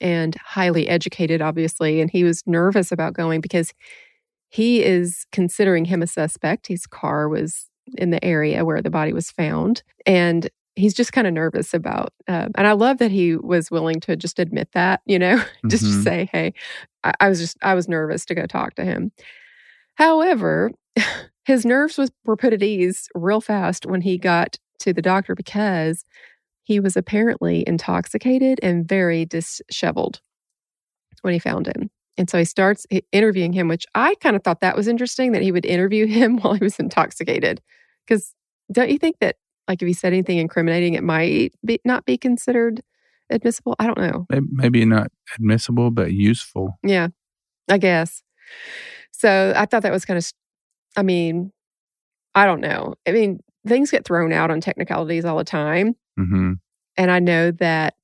and 0.00 0.34
highly 0.36 0.88
educated, 0.88 1.42
obviously. 1.42 2.00
And 2.00 2.10
he 2.10 2.24
was 2.24 2.42
nervous 2.46 2.92
about 2.92 3.12
going 3.12 3.40
because 3.40 3.72
he 4.48 4.82
is 4.82 5.26
considering 5.32 5.84
him 5.84 6.02
a 6.02 6.06
suspect. 6.06 6.66
His 6.66 6.86
car 6.86 7.28
was 7.28 7.66
in 7.98 8.10
the 8.10 8.24
area 8.24 8.64
where 8.64 8.82
the 8.82 8.90
body 8.90 9.12
was 9.12 9.30
found. 9.30 9.82
And 10.06 10.48
he's 10.76 10.94
just 10.94 11.12
kind 11.12 11.26
of 11.26 11.32
nervous 11.32 11.74
about 11.74 12.12
uh, 12.28 12.48
and 12.56 12.66
i 12.66 12.72
love 12.72 12.98
that 12.98 13.10
he 13.10 13.36
was 13.36 13.70
willing 13.70 14.00
to 14.00 14.16
just 14.16 14.38
admit 14.38 14.68
that 14.72 15.00
you 15.04 15.18
know 15.18 15.42
just 15.66 15.84
mm-hmm. 15.84 16.02
say 16.02 16.28
hey 16.32 16.52
I, 17.04 17.12
I, 17.20 17.28
was 17.28 17.40
just 17.40 17.56
i 17.62 17.74
was 17.74 17.88
nervous 17.88 18.24
to 18.26 18.34
go 18.34 18.46
talk 18.46 18.74
to 18.76 18.84
him 18.84 19.12
however 19.94 20.70
his 21.44 21.64
nerves 21.64 21.98
was, 21.98 22.10
were 22.24 22.36
put 22.36 22.52
at 22.52 22.62
ease 22.62 23.08
real 23.14 23.40
fast 23.40 23.84
when 23.84 24.00
he 24.00 24.16
got 24.16 24.58
to 24.80 24.92
the 24.92 25.02
doctor 25.02 25.34
because 25.34 26.04
he 26.62 26.80
was 26.80 26.96
apparently 26.96 27.64
intoxicated 27.66 28.60
and 28.62 28.86
very 28.86 29.24
disheveled 29.24 30.20
when 31.22 31.32
he 31.32 31.38
found 31.38 31.66
him. 31.66 31.90
And 32.16 32.28
so 32.28 32.38
he 32.38 32.44
starts 32.44 32.86
interviewing 33.12 33.52
him, 33.52 33.68
which 33.68 33.86
I 33.94 34.14
kind 34.16 34.36
of 34.36 34.42
thought 34.42 34.60
that 34.60 34.76
was 34.76 34.88
interesting 34.88 35.32
that 35.32 35.42
he 35.42 35.52
would 35.52 35.64
interview 35.64 36.06
him 36.08 36.38
while 36.38 36.54
he 36.54 36.62
was 36.62 36.78
intoxicated. 36.78 37.60
Because 38.06 38.34
don't 38.70 38.90
you 38.90 38.98
think 38.98 39.16
that, 39.20 39.36
like, 39.68 39.82
if 39.82 39.88
he 39.88 39.94
said 39.94 40.12
anything 40.12 40.38
incriminating, 40.38 40.94
it 40.94 41.02
might 41.02 41.54
be, 41.64 41.80
not 41.84 42.04
be 42.04 42.18
considered 42.18 42.82
admissible? 43.30 43.74
I 43.78 43.86
don't 43.86 43.98
know. 43.98 44.26
Maybe 44.50 44.84
not 44.84 45.10
admissible, 45.34 45.90
but 45.90 46.12
useful. 46.12 46.78
Yeah, 46.82 47.08
I 47.68 47.78
guess. 47.78 48.22
So 49.12 49.52
I 49.56 49.66
thought 49.66 49.82
that 49.82 49.92
was 49.92 50.04
kind 50.04 50.18
of, 50.18 50.30
I 50.96 51.02
mean, 51.02 51.52
I 52.34 52.46
don't 52.46 52.60
know. 52.60 52.94
I 53.06 53.12
mean, 53.12 53.40
things 53.66 53.90
get 53.90 54.04
thrown 54.04 54.32
out 54.32 54.50
on 54.50 54.60
technicalities 54.60 55.24
all 55.24 55.36
the 55.38 55.44
time. 55.44 55.94
Mm-hmm. 56.18 56.54
And 56.96 57.10
I 57.10 57.18
know 57.18 57.50
that 57.52 57.94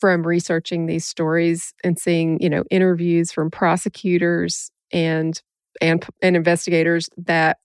from 0.00 0.26
researching 0.26 0.86
these 0.86 1.06
stories 1.06 1.74
and 1.84 1.98
seeing, 1.98 2.40
you 2.42 2.50
know, 2.50 2.64
interviews 2.70 3.32
from 3.32 3.50
prosecutors 3.50 4.70
and 4.92 5.40
and 5.80 6.04
and 6.20 6.36
investigators 6.36 7.08
that 7.16 7.58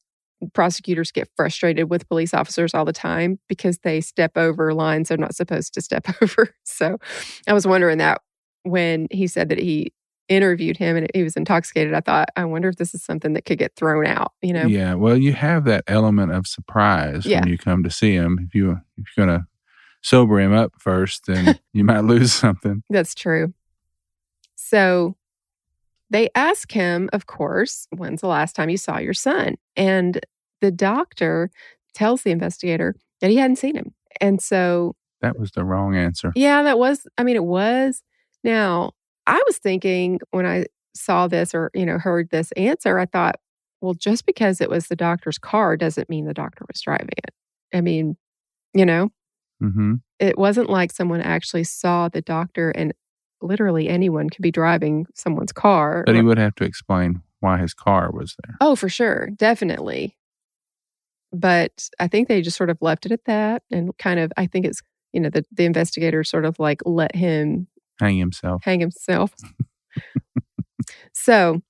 prosecutors 0.54 1.12
get 1.12 1.28
frustrated 1.36 1.90
with 1.90 2.08
police 2.08 2.34
officers 2.34 2.74
all 2.74 2.86
the 2.86 2.94
time 2.94 3.40
because 3.50 3.80
they 3.80 4.00
step 4.00 4.38
over 4.38 4.74
lines 4.74 5.10
they're 5.10 5.18
not 5.18 5.36
supposed 5.36 5.74
to 5.74 5.82
step 5.82 6.06
over. 6.22 6.54
So 6.64 6.98
I 7.48 7.54
was 7.54 7.66
wondering 7.66 7.98
that 7.98 8.22
when 8.64 9.08
he 9.12 9.28
said 9.28 9.50
that 9.50 9.60
he 9.60 9.92
interviewed 10.30 10.78
him 10.78 10.98
and 10.98 11.08
he 11.14 11.24
was 11.24 11.36
intoxicated, 11.36 11.94
I 11.94 12.02
thought, 12.02 12.30
I 12.36 12.46
wonder 12.46 12.70
if 12.70 12.76
this 12.76 12.94
is 12.94 13.04
something 13.04 13.34
that 13.34 13.46
could 13.46 13.58
get 13.58 13.76
thrown 13.76 14.06
out, 14.06 14.34
you 14.42 14.54
know? 14.54 14.66
Yeah. 14.66 14.94
Well, 14.96 15.18
you 15.18 15.34
have 15.34 15.66
that 15.66 15.84
element 15.88 16.32
of 16.32 16.48
surprise 16.48 17.26
yeah. 17.26 17.40
when 17.40 17.50
you 17.50 17.58
come 17.58 17.84
to 17.84 17.90
see 17.90 18.14
him. 18.14 18.40
If 18.46 18.54
you 18.54 18.80
if 18.98 19.06
you're 19.16 19.26
gonna 19.26 19.48
sober 20.02 20.40
him 20.40 20.54
up 20.54 20.74
first, 20.78 21.26
then 21.28 21.60
you 21.74 21.84
might 21.84 22.02
lose 22.02 22.34
something. 22.34 22.84
That's 22.90 23.16
true. 23.16 23.54
So 24.56 25.16
they 26.10 26.30
ask 26.36 26.72
him, 26.72 27.10
of 27.14 27.26
course, 27.26 27.88
when's 27.92 28.22
the 28.22 28.28
last 28.28 28.56
time 28.56 28.70
you 28.70 28.78
saw 28.78 28.98
your 28.98 29.14
son? 29.14 29.56
And 29.76 30.20
the 30.62 30.72
doctor 30.72 31.52
tells 31.94 32.24
the 32.24 32.32
investigator 32.32 32.96
that 33.22 33.30
he 33.30 33.38
hadn't 33.38 33.58
seen 33.58 33.76
him. 33.76 33.94
And 34.22 34.42
so 34.42 34.96
that 35.22 35.40
was 35.40 35.52
the 35.52 35.64
wrong 35.64 35.96
answer. 35.96 36.32
Yeah, 36.36 36.64
that 36.64 36.78
was, 36.78 37.08
I 37.18 37.24
mean, 37.24 37.36
it 37.36 37.44
was. 37.44 38.04
Now, 38.44 38.92
I 39.28 39.42
was 39.46 39.58
thinking 39.58 40.20
when 40.32 40.46
I 40.46 40.66
saw 40.96 41.28
this 41.28 41.54
or, 41.54 41.70
you 41.74 41.86
know, 41.86 42.00
heard 42.00 42.30
this 42.32 42.52
answer, 42.54 42.98
I 42.98 43.06
thought, 43.06 43.36
well, 43.82 43.94
just 43.94 44.26
because 44.26 44.62
it 44.62 44.70
was 44.70 44.88
the 44.88 44.96
doctor's 44.96 45.38
car 45.38 45.78
doesn't 45.78 46.10
mean 46.10 46.26
the 46.26 46.34
doctor 46.34 46.66
was 46.68 46.82
driving 46.82 47.10
it. 47.18 47.34
I 47.74 47.82
mean, 47.82 48.18
you 48.74 48.86
know, 48.86 49.10
mm-hmm. 49.62 49.96
it 50.20 50.38
wasn't 50.38 50.70
like 50.70 50.92
someone 50.92 51.22
actually 51.22 51.66
saw 51.66 52.10
the 52.10 52.22
doctor 52.22 52.72
and 52.72 52.94
literally 53.42 53.88
anyone 53.88 54.30
could 54.30 54.42
be 54.42 54.52
driving 54.52 55.06
someone's 55.14 55.52
car. 55.52 56.04
But 56.06 56.16
he 56.16 56.22
would 56.22 56.40
have 56.40 56.56
to 56.56 56.64
explain 56.64 57.22
why 57.40 57.60
his 57.60 57.74
car 57.74 58.10
was 58.12 58.36
there. 58.44 58.58
Oh, 58.62 58.76
for 58.76 58.90
sure. 58.90 59.30
Definitely. 59.36 60.18
But 61.32 61.90
I 62.00 62.08
think 62.08 62.28
they 62.28 62.42
just 62.42 62.58
sort 62.58 62.70
of 62.70 62.78
left 62.82 63.06
it 63.06 63.12
at 63.12 63.26
that 63.26 63.62
and 63.70 63.96
kind 63.98 64.20
of, 64.20 64.32
I 64.38 64.48
think 64.48 64.66
it's, 64.66 64.82
you 65.14 65.20
know, 65.20 65.30
the, 65.30 65.46
the 65.52 65.66
investigator 65.66 66.24
sort 66.24 66.46
of 66.46 66.58
like 66.58 66.82
let 66.86 67.16
him 67.16 67.68
hang 68.00 68.18
himself. 68.18 68.63
Hang 68.63 68.80
himself. 68.80 69.32
so, 71.13 71.62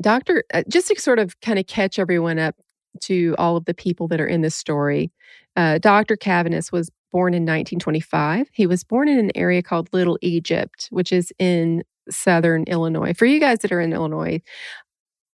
Doctor, 0.00 0.44
uh, 0.52 0.62
just 0.68 0.88
to 0.88 1.00
sort 1.00 1.18
of 1.18 1.40
kind 1.40 1.58
of 1.58 1.66
catch 1.66 1.98
everyone 1.98 2.38
up 2.38 2.56
to 3.02 3.34
all 3.38 3.56
of 3.56 3.64
the 3.64 3.74
people 3.74 4.08
that 4.08 4.20
are 4.20 4.26
in 4.26 4.42
this 4.42 4.54
story, 4.54 5.10
uh, 5.56 5.78
Dr. 5.78 6.16
Cavaness 6.16 6.72
was 6.72 6.90
born 7.12 7.32
in 7.32 7.42
1925. 7.42 8.48
He 8.52 8.66
was 8.66 8.84
born 8.84 9.08
in 9.08 9.18
an 9.18 9.30
area 9.34 9.62
called 9.62 9.88
Little 9.92 10.18
Egypt, 10.22 10.88
which 10.90 11.12
is 11.12 11.32
in 11.38 11.82
southern 12.10 12.64
Illinois. 12.64 13.12
For 13.14 13.26
you 13.26 13.40
guys 13.40 13.60
that 13.60 13.72
are 13.72 13.80
in 13.80 13.92
Illinois, 13.92 14.40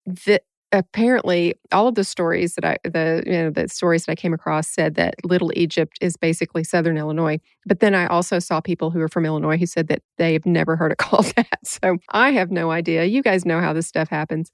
the, 0.06 0.42
apparently 0.72 1.56
all 1.72 1.88
of 1.88 1.96
the 1.96 2.04
stories 2.04 2.56
that 2.56 2.66
I 2.66 2.78
the 2.84 3.24
you 3.26 3.32
know 3.32 3.50
the 3.50 3.68
stories 3.68 4.06
that 4.06 4.12
I 4.12 4.16
came 4.16 4.34
across 4.34 4.68
said 4.68 4.96
that 4.96 5.16
Little 5.24 5.52
Egypt 5.56 5.98
is 6.02 6.16
basically 6.16 6.64
southern 6.64 6.98
Illinois. 6.98 7.40
But 7.66 7.80
then 7.80 7.96
I 7.96 8.08
also 8.08 8.40
saw 8.40 8.62
people 8.62 8.92
who 8.92 9.02
are 9.02 9.08
from 9.08 9.26
Illinois 9.26 9.58
who 9.58 9.66
said 9.66 9.88
that 9.88 10.02
they've 10.18 10.46
never 10.46 10.76
heard 10.76 10.92
it 10.92 10.98
called 11.00 11.34
that. 11.36 11.60
So 11.66 11.98
I 12.10 12.32
have 12.32 12.52
no 12.52 12.72
idea. 12.72 13.06
You 13.06 13.24
guys 13.24 13.46
know 13.46 13.60
how 13.60 13.74
this 13.74 13.88
stuff 13.88 14.10
happens. 14.10 14.52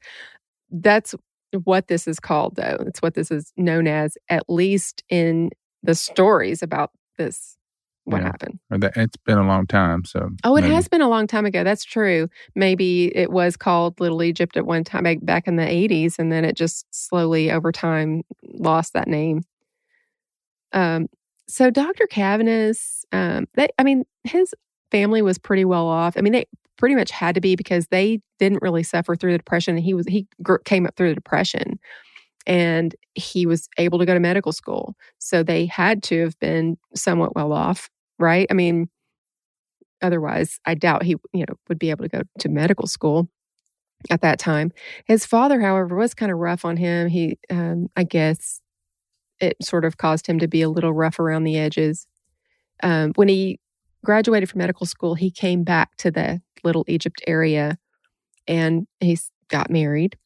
That's 0.71 1.15
what 1.63 1.87
this 1.87 2.07
is 2.07 2.19
called 2.19 2.55
though. 2.55 2.77
It's 2.87 3.01
what 3.01 3.15
this 3.15 3.31
is 3.31 3.51
known 3.57 3.87
as 3.87 4.17
at 4.29 4.43
least 4.49 5.03
in 5.09 5.51
the 5.83 5.95
stories 5.95 6.63
about 6.63 6.91
this 7.17 7.54
what 8.05 8.21
yeah. 8.21 8.27
happened. 8.27 8.59
It's 8.71 9.17
been 9.17 9.37
a 9.37 9.45
long 9.45 9.67
time. 9.67 10.05
So 10.05 10.29
oh, 10.43 10.55
it 10.55 10.61
maybe. 10.61 10.73
has 10.73 10.87
been 10.87 11.01
a 11.01 11.09
long 11.09 11.27
time 11.27 11.45
ago. 11.45 11.63
That's 11.63 11.83
true. 11.83 12.29
Maybe 12.55 13.15
it 13.15 13.31
was 13.31 13.57
called 13.57 13.99
Little 13.99 14.23
Egypt 14.23 14.55
at 14.57 14.65
one 14.65 14.83
time 14.83 15.03
back 15.21 15.47
in 15.47 15.55
the 15.55 15.67
eighties, 15.67 16.17
and 16.17 16.31
then 16.31 16.45
it 16.45 16.55
just 16.55 16.85
slowly 16.91 17.51
over 17.51 17.71
time 17.71 18.23
lost 18.43 18.93
that 18.93 19.07
name. 19.07 19.41
Um. 20.71 21.07
So 21.47 21.69
Dr. 21.69 22.07
Cavaness, 22.07 23.03
um, 23.11 23.45
they, 23.53 23.67
I 23.77 23.83
mean, 23.83 24.03
his 24.23 24.51
family 24.89 25.21
was 25.21 25.37
pretty 25.37 25.63
well 25.63 25.87
off. 25.87 26.15
I 26.17 26.21
mean, 26.21 26.33
they 26.33 26.45
pretty 26.77 26.95
much 26.95 27.11
had 27.11 27.35
to 27.35 27.41
be 27.41 27.55
because 27.55 27.87
they 27.87 28.19
didn't 28.39 28.61
really 28.61 28.83
suffer 28.83 29.15
through 29.15 29.31
the 29.31 29.37
depression. 29.37 29.77
He 29.77 29.93
was 29.93 30.07
he 30.07 30.27
came 30.65 30.85
up 30.85 30.95
through 30.95 31.09
the 31.09 31.15
depression 31.15 31.79
and 32.47 32.95
he 33.15 33.45
was 33.45 33.67
able 33.77 33.99
to 33.99 34.05
go 34.05 34.13
to 34.13 34.19
medical 34.19 34.51
school. 34.51 34.95
So 35.17 35.43
they 35.43 35.65
had 35.65 36.03
to 36.03 36.21
have 36.21 36.37
been 36.39 36.77
somewhat 36.93 37.35
well 37.35 37.53
off 37.53 37.89
right? 38.19 38.47
I 38.49 38.53
mean, 38.53 38.89
otherwise, 40.01 40.59
I 40.65 40.75
doubt 40.75 41.03
he, 41.03 41.15
you 41.33 41.45
know, 41.47 41.55
would 41.67 41.79
be 41.79 41.89
able 41.89 42.03
to 42.05 42.09
go 42.09 42.21
to 42.39 42.49
medical 42.49 42.87
school 42.87 43.29
at 44.09 44.21
that 44.21 44.39
time. 44.39 44.71
His 45.05 45.25
father, 45.25 45.61
however, 45.61 45.95
was 45.95 46.13
kind 46.13 46.31
of 46.31 46.37
rough 46.37 46.65
on 46.65 46.77
him. 46.77 47.07
He, 47.07 47.39
um, 47.49 47.87
I 47.95 48.03
guess, 48.03 48.61
it 49.39 49.57
sort 49.61 49.85
of 49.85 49.97
caused 49.97 50.27
him 50.27 50.39
to 50.39 50.47
be 50.47 50.61
a 50.61 50.69
little 50.69 50.93
rough 50.93 51.19
around 51.19 51.43
the 51.43 51.57
edges. 51.57 52.07
Um, 52.83 53.11
when 53.15 53.27
he 53.27 53.59
graduated 54.03 54.49
from 54.49 54.59
medical 54.59 54.85
school, 54.85 55.15
he 55.15 55.31
came 55.31 55.63
back 55.63 55.95
to 55.97 56.11
the 56.11 56.41
Little 56.63 56.85
Egypt 56.87 57.21
area 57.27 57.77
and 58.47 58.87
he 58.99 59.17
got 59.49 59.69
married. 59.69 60.17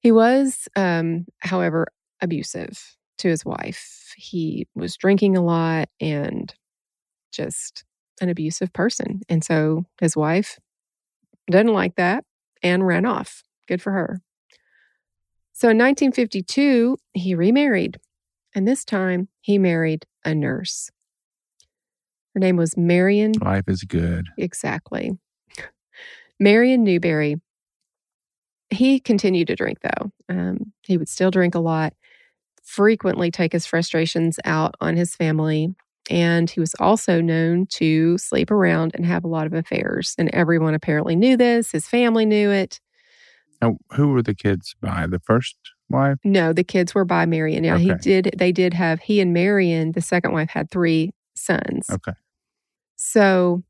He 0.00 0.12
was, 0.12 0.68
um, 0.76 1.26
however, 1.40 1.86
abusive 2.20 2.97
to 3.18 3.28
his 3.28 3.44
wife. 3.44 4.14
He 4.16 4.66
was 4.74 4.96
drinking 4.96 5.36
a 5.36 5.42
lot 5.42 5.88
and 6.00 6.52
just 7.32 7.84
an 8.20 8.28
abusive 8.28 8.72
person. 8.72 9.20
And 9.28 9.44
so 9.44 9.84
his 10.00 10.16
wife 10.16 10.58
didn't 11.50 11.72
like 11.72 11.96
that 11.96 12.24
and 12.62 12.86
ran 12.86 13.06
off. 13.06 13.42
Good 13.66 13.82
for 13.82 13.92
her. 13.92 14.20
So 15.52 15.68
in 15.68 15.78
1952, 15.78 16.96
he 17.14 17.34
remarried. 17.34 17.98
And 18.54 18.66
this 18.66 18.84
time 18.84 19.28
he 19.40 19.58
married 19.58 20.06
a 20.24 20.34
nurse. 20.34 20.90
Her 22.34 22.40
name 22.40 22.56
was 22.56 22.76
Marion. 22.76 23.32
Life 23.40 23.64
is 23.68 23.82
good. 23.82 24.28
Exactly. 24.36 25.18
Marion 26.38 26.84
Newberry. 26.84 27.40
He 28.70 29.00
continued 29.00 29.48
to 29.48 29.56
drink, 29.56 29.78
though. 29.82 30.12
Um, 30.28 30.72
he 30.82 30.98
would 30.98 31.08
still 31.08 31.30
drink 31.30 31.54
a 31.54 31.60
lot, 31.60 31.94
frequently 32.68 33.30
take 33.30 33.52
his 33.52 33.64
frustrations 33.64 34.38
out 34.44 34.74
on 34.80 34.94
his 34.94 35.16
family. 35.16 35.74
And 36.10 36.48
he 36.48 36.60
was 36.60 36.74
also 36.78 37.20
known 37.20 37.66
to 37.70 38.18
sleep 38.18 38.50
around 38.50 38.92
and 38.94 39.06
have 39.06 39.24
a 39.24 39.28
lot 39.28 39.46
of 39.46 39.54
affairs. 39.54 40.14
And 40.18 40.28
everyone 40.34 40.74
apparently 40.74 41.16
knew 41.16 41.36
this. 41.36 41.72
His 41.72 41.88
family 41.88 42.26
knew 42.26 42.50
it. 42.50 42.78
Now, 43.60 43.78
who 43.92 44.08
were 44.08 44.22
the 44.22 44.34
kids 44.34 44.76
by? 44.80 45.06
The 45.06 45.18
first 45.18 45.56
wife? 45.88 46.18
No, 46.24 46.52
the 46.52 46.62
kids 46.62 46.94
were 46.94 47.04
by 47.04 47.26
Marion. 47.26 47.62
Now 47.62 47.74
okay. 47.74 47.84
he 47.84 47.94
did 47.94 48.34
they 48.36 48.52
did 48.52 48.74
have 48.74 49.00
he 49.00 49.20
and 49.20 49.32
Marion, 49.32 49.92
the 49.92 50.00
second 50.00 50.32
wife, 50.32 50.50
had 50.50 50.70
three 50.70 51.10
sons. 51.34 51.88
Okay. 51.90 52.12
So 52.96 53.62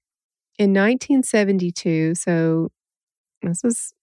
in 0.59 0.75
1972, 0.75 2.17
so 2.17 2.71
this 3.43 3.65
is 3.65 3.95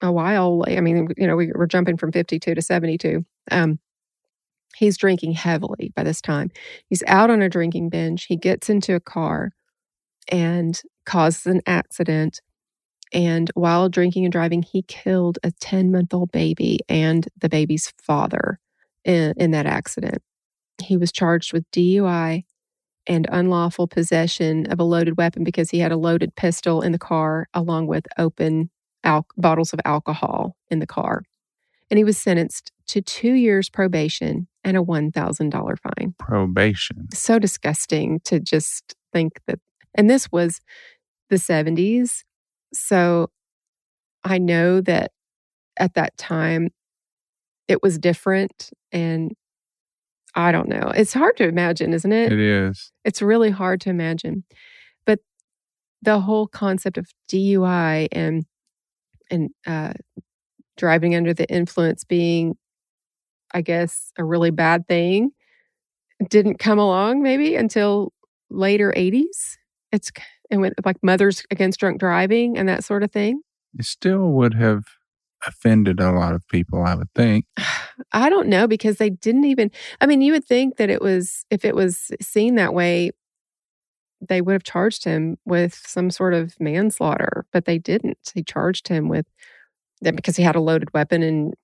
a 0.00 0.12
while. 0.12 0.64
I 0.66 0.80
mean, 0.80 1.08
you 1.16 1.26
know, 1.26 1.36
we, 1.36 1.52
are 1.52 1.66
jumping 1.66 1.96
from 1.96 2.12
52 2.12 2.54
to 2.54 2.62
72. 2.62 3.24
Um, 3.50 3.78
he's 4.78 4.96
drinking 4.96 5.32
heavily 5.32 5.92
by 5.96 6.04
this 6.04 6.20
time. 6.20 6.50
He's 6.86 7.02
out 7.06 7.30
on 7.30 7.42
a 7.42 7.48
drinking 7.48 7.88
binge. 7.88 8.26
He 8.26 8.36
gets 8.36 8.70
into 8.70 8.94
a 8.94 9.00
car 9.00 9.50
and 10.30 10.80
causes 11.04 11.46
an 11.46 11.62
accident. 11.66 12.40
And 13.12 13.50
while 13.54 13.88
drinking 13.88 14.24
and 14.24 14.32
driving, 14.32 14.62
he 14.62 14.82
killed 14.82 15.38
a 15.42 15.50
10 15.50 15.90
month 15.90 16.14
old 16.14 16.30
baby 16.30 16.80
and 16.88 17.26
the 17.40 17.48
baby's 17.48 17.92
father 18.02 18.60
in, 19.04 19.34
in 19.36 19.50
that 19.52 19.66
accident. 19.66 20.22
He 20.82 20.96
was 20.96 21.10
charged 21.10 21.52
with 21.52 21.68
DUI 21.72 22.44
and 23.06 23.26
unlawful 23.32 23.88
possession 23.88 24.70
of 24.70 24.78
a 24.78 24.84
loaded 24.84 25.16
weapon 25.16 25.42
because 25.42 25.70
he 25.70 25.78
had 25.78 25.92
a 25.92 25.96
loaded 25.96 26.36
pistol 26.36 26.82
in 26.82 26.92
the 26.92 26.98
car 26.98 27.48
along 27.54 27.86
with 27.86 28.06
open 28.18 28.70
al- 29.02 29.26
bottles 29.36 29.72
of 29.72 29.80
alcohol 29.84 30.54
in 30.70 30.78
the 30.78 30.86
car. 30.86 31.22
And 31.90 31.96
he 31.96 32.04
was 32.04 32.18
sentenced 32.18 32.70
to 32.88 33.00
two 33.00 33.32
years 33.32 33.70
probation 33.70 34.46
and 34.68 34.76
a 34.76 34.82
$1,000 34.82 35.78
fine. 35.80 36.14
Probation. 36.18 37.08
So 37.14 37.38
disgusting 37.38 38.20
to 38.24 38.38
just 38.38 38.94
think 39.12 39.40
that. 39.46 39.58
And 39.94 40.10
this 40.10 40.30
was 40.30 40.60
the 41.30 41.36
70s. 41.36 42.22
So 42.74 43.30
I 44.24 44.36
know 44.38 44.82
that 44.82 45.10
at 45.78 45.94
that 45.94 46.16
time 46.18 46.68
it 47.66 47.82
was 47.82 47.98
different 47.98 48.70
and 48.92 49.32
I 50.34 50.52
don't 50.52 50.68
know. 50.68 50.92
It's 50.94 51.14
hard 51.14 51.38
to 51.38 51.48
imagine, 51.48 51.94
isn't 51.94 52.12
it? 52.12 52.30
It 52.32 52.38
is. 52.38 52.92
It's 53.04 53.22
really 53.22 53.50
hard 53.50 53.80
to 53.82 53.90
imagine. 53.90 54.44
But 55.06 55.20
the 56.02 56.20
whole 56.20 56.46
concept 56.46 56.98
of 56.98 57.06
DUI 57.32 58.08
and 58.12 58.44
and 59.30 59.50
uh, 59.66 59.92
driving 60.76 61.14
under 61.14 61.34
the 61.34 61.46
influence 61.50 62.04
being, 62.04 62.56
I 63.52 63.60
guess, 63.60 64.12
a 64.18 64.24
really 64.24 64.50
bad 64.50 64.86
thing 64.86 65.32
didn't 66.28 66.58
come 66.58 66.78
along 66.78 67.22
maybe 67.22 67.54
until 67.54 68.12
later 68.50 68.92
80s. 68.96 69.56
It's 69.92 70.10
and 70.50 70.60
with 70.60 70.74
like 70.84 70.96
mothers 71.02 71.44
against 71.50 71.80
drunk 71.80 72.00
driving 72.00 72.56
and 72.56 72.68
that 72.68 72.84
sort 72.84 73.02
of 73.02 73.12
thing. 73.12 73.42
It 73.78 73.84
still 73.84 74.30
would 74.32 74.54
have 74.54 74.84
offended 75.46 76.00
a 76.00 76.10
lot 76.10 76.34
of 76.34 76.46
people, 76.48 76.82
I 76.82 76.94
would 76.94 77.12
think. 77.14 77.44
I 78.12 78.28
don't 78.30 78.48
know 78.48 78.66
because 78.66 78.96
they 78.96 79.10
didn't 79.10 79.44
even, 79.44 79.70
I 80.00 80.06
mean, 80.06 80.20
you 80.20 80.32
would 80.32 80.44
think 80.44 80.76
that 80.76 80.90
it 80.90 81.02
was, 81.02 81.44
if 81.50 81.64
it 81.64 81.74
was 81.74 82.10
seen 82.20 82.54
that 82.56 82.74
way, 82.74 83.10
they 84.26 84.40
would 84.40 84.52
have 84.52 84.64
charged 84.64 85.04
him 85.04 85.36
with 85.44 85.74
some 85.74 86.10
sort 86.10 86.34
of 86.34 86.58
manslaughter, 86.58 87.46
but 87.52 87.66
they 87.66 87.78
didn't. 87.78 88.18
They 88.34 88.42
charged 88.42 88.88
him 88.88 89.08
with 89.08 89.26
that 90.00 90.16
because 90.16 90.36
he 90.36 90.42
had 90.42 90.56
a 90.56 90.60
loaded 90.60 90.92
weapon 90.92 91.22
and, 91.22 91.54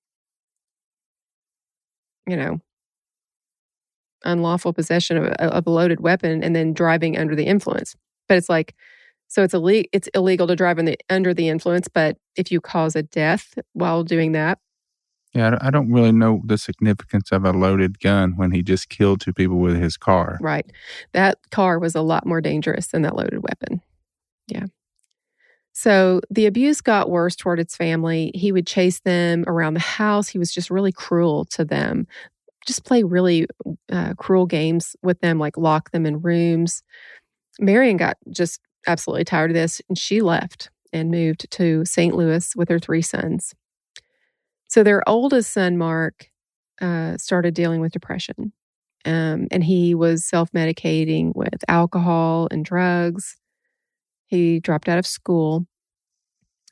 you 2.27 2.35
know, 2.35 2.59
unlawful 4.23 4.73
possession 4.73 5.17
of, 5.17 5.25
of 5.33 5.67
a 5.67 5.69
loaded 5.69 5.99
weapon 5.99 6.43
and 6.43 6.55
then 6.55 6.73
driving 6.73 7.17
under 7.17 7.35
the 7.35 7.45
influence. 7.45 7.95
But 8.27 8.37
it's 8.37 8.49
like, 8.49 8.75
so 9.27 9.43
it's 9.43 9.53
illegal. 9.53 9.89
It's 9.91 10.07
illegal 10.09 10.47
to 10.47 10.55
drive 10.55 10.77
the, 10.77 10.97
under 11.09 11.33
the 11.33 11.49
influence, 11.49 11.87
but 11.87 12.17
if 12.35 12.51
you 12.51 12.61
cause 12.61 12.95
a 12.95 13.03
death 13.03 13.57
while 13.73 14.03
doing 14.03 14.33
that, 14.33 14.59
yeah, 15.33 15.57
I 15.59 15.69
don't 15.69 15.91
really 15.91 16.13
know 16.13 16.41
the 16.45 16.57
significance 16.57 17.29
of 17.33 17.43
a 17.43 17.51
loaded 17.51 17.99
gun 17.99 18.37
when 18.37 18.51
he 18.51 18.63
just 18.63 18.87
killed 18.87 19.19
two 19.19 19.33
people 19.33 19.57
with 19.57 19.75
his 19.75 19.97
car. 19.97 20.37
Right, 20.39 20.65
that 21.11 21.39
car 21.51 21.77
was 21.77 21.93
a 21.93 22.01
lot 22.01 22.25
more 22.25 22.39
dangerous 22.39 22.87
than 22.87 23.01
that 23.01 23.17
loaded 23.17 23.43
weapon. 23.43 23.81
Yeah. 24.47 24.67
So 25.77 26.21
the 26.29 26.45
abuse 26.45 26.79
got 26.79 27.09
worse 27.09 27.35
toward 27.35 27.59
its 27.59 27.75
family. 27.75 28.31
He 28.33 28.53
would 28.53 28.65
chase 28.65 29.01
them 29.01 29.43
around 29.45 29.73
the 29.73 29.81
house. 29.81 30.29
He 30.29 30.39
was 30.39 30.53
just 30.53 30.71
really 30.71 30.93
cruel 30.93 31.43
to 31.51 31.65
them. 31.65 32.07
Just 32.65 32.85
play 32.85 33.03
really 33.03 33.45
uh, 33.91 34.13
cruel 34.13 34.45
games 34.45 34.95
with 35.03 35.19
them, 35.19 35.37
like 35.37 35.57
lock 35.57 35.91
them 35.91 36.05
in 36.05 36.21
rooms. 36.21 36.81
Marion 37.59 37.97
got 37.97 38.15
just 38.31 38.61
absolutely 38.87 39.25
tired 39.25 39.51
of 39.51 39.55
this, 39.55 39.81
and 39.89 39.97
she 39.97 40.21
left 40.21 40.69
and 40.93 41.11
moved 41.11 41.51
to 41.51 41.83
St. 41.83 42.15
Louis 42.15 42.55
with 42.55 42.69
her 42.69 42.79
three 42.79 43.01
sons. 43.01 43.53
So 44.69 44.81
their 44.81 45.07
oldest 45.09 45.51
son, 45.51 45.77
Mark, 45.77 46.29
uh, 46.79 47.17
started 47.17 47.53
dealing 47.53 47.81
with 47.81 47.91
depression. 47.91 48.53
Um, 49.03 49.47
and 49.51 49.61
he 49.61 49.93
was 49.93 50.23
self 50.23 50.51
medicating 50.53 51.35
with 51.35 51.65
alcohol 51.67 52.47
and 52.49 52.63
drugs. 52.63 53.35
He 54.35 54.59
dropped 54.59 54.89
out 54.89 54.97
of 54.97 55.07
school. 55.07 55.67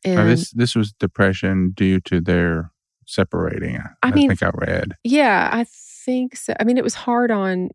And 0.06 0.30
this 0.30 0.52
this 0.52 0.76
was 0.76 0.92
depression 0.94 1.72
due 1.72 2.02
to 2.02 2.20
their 2.20 2.72
separating. 3.06 3.78
I, 3.78 4.10
I 4.10 4.12
mean, 4.12 4.28
think 4.30 4.44
I 4.44 4.52
read. 4.54 4.96
Yeah, 5.04 5.50
I 5.52 5.66
think 6.06 6.36
so. 6.36 6.54
I 6.60 6.66
mean, 6.66 6.78
it 6.78 6.84
was 6.84 6.96
hard 6.96 7.32
on, 7.32 7.70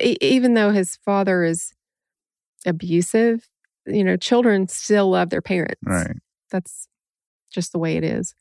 even 0.00 0.54
though 0.54 0.70
his 0.70 0.96
father 1.04 1.44
is 1.44 1.72
abusive 2.66 3.48
you 3.88 4.04
know, 4.04 4.16
children 4.16 4.68
still 4.68 5.10
love 5.10 5.30
their 5.30 5.42
parents. 5.42 5.80
Right. 5.82 6.16
That's 6.50 6.88
just 7.50 7.72
the 7.72 7.78
way 7.78 7.96
it 7.96 8.04
is. 8.04 8.34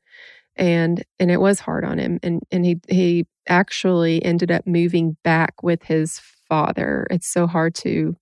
And 0.55 1.03
and 1.19 1.31
it 1.31 1.39
was 1.39 1.59
hard 1.59 1.85
on 1.85 1.99
him. 1.99 2.19
And 2.23 2.41
and 2.51 2.65
he 2.65 2.79
he 2.89 3.27
actually 3.47 4.23
ended 4.23 4.51
up 4.51 4.65
moving 4.65 5.17
back 5.23 5.63
with 5.63 5.83
his 5.83 6.19
father. 6.49 7.07
It's 7.09 7.27
so 7.27 7.47
hard 7.47 7.75
to 7.75 8.15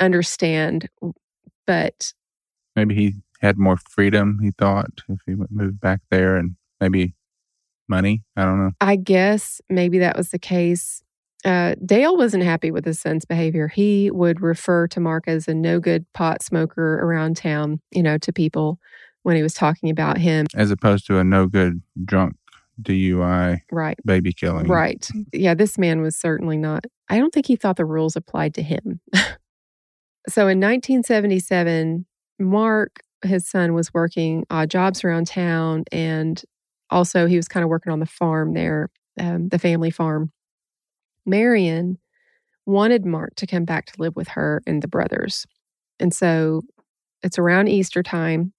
understand. 0.00 0.88
But 1.70 2.14
maybe 2.74 2.96
he 2.96 3.14
had 3.40 3.56
more 3.56 3.76
freedom, 3.76 4.40
he 4.42 4.50
thought, 4.50 4.90
if 5.08 5.20
he 5.24 5.36
moved 5.50 5.80
back 5.80 6.00
there 6.10 6.34
and 6.34 6.56
maybe 6.80 7.14
money. 7.88 8.24
I 8.36 8.42
don't 8.42 8.58
know. 8.58 8.72
I 8.80 8.96
guess 8.96 9.60
maybe 9.70 10.00
that 10.00 10.16
was 10.16 10.30
the 10.30 10.38
case. 10.40 11.04
Uh, 11.44 11.76
Dale 11.86 12.16
wasn't 12.16 12.42
happy 12.42 12.72
with 12.72 12.84
his 12.84 12.98
son's 12.98 13.24
behavior. 13.24 13.68
He 13.68 14.10
would 14.10 14.40
refer 14.40 14.88
to 14.88 14.98
Mark 14.98 15.28
as 15.28 15.46
a 15.46 15.54
no 15.54 15.78
good 15.78 16.06
pot 16.12 16.42
smoker 16.42 16.96
around 16.96 17.36
town, 17.36 17.80
you 17.92 18.02
know, 18.02 18.18
to 18.18 18.32
people 18.32 18.80
when 19.22 19.36
he 19.36 19.42
was 19.42 19.54
talking 19.54 19.90
about 19.90 20.18
him. 20.18 20.46
As 20.56 20.72
opposed 20.72 21.06
to 21.06 21.18
a 21.18 21.24
no 21.24 21.46
good 21.46 21.82
drunk 22.04 22.34
DUI 22.82 23.60
right. 23.70 23.98
baby 24.04 24.32
killing. 24.32 24.66
Right. 24.66 25.08
Yeah, 25.32 25.54
this 25.54 25.78
man 25.78 26.02
was 26.02 26.16
certainly 26.16 26.56
not, 26.56 26.84
I 27.08 27.18
don't 27.18 27.32
think 27.32 27.46
he 27.46 27.54
thought 27.54 27.76
the 27.76 27.84
rules 27.84 28.16
applied 28.16 28.54
to 28.54 28.62
him. 28.62 29.00
so 30.28 30.42
in 30.42 30.60
1977, 30.60 32.06
Mark, 32.38 33.00
his 33.22 33.46
son, 33.46 33.74
was 33.74 33.92
working 33.94 34.44
odd 34.50 34.70
jobs 34.70 35.04
around 35.04 35.26
town 35.26 35.84
and 35.92 36.42
also 36.90 37.26
he 37.26 37.36
was 37.36 37.48
kind 37.48 37.64
of 37.64 37.70
working 37.70 37.92
on 37.92 38.00
the 38.00 38.06
farm 38.06 38.54
there, 38.54 38.90
um, 39.18 39.48
the 39.48 39.58
family 39.58 39.90
farm. 39.90 40.32
Marion 41.26 41.98
wanted 42.66 43.04
Mark 43.04 43.34
to 43.36 43.46
come 43.46 43.64
back 43.64 43.86
to 43.86 43.94
live 43.98 44.16
with 44.16 44.28
her 44.28 44.62
and 44.66 44.82
the 44.82 44.88
brothers. 44.88 45.46
And 45.98 46.14
so 46.14 46.62
it's 47.22 47.38
around 47.38 47.68
Easter 47.68 48.02
time. 48.02 48.52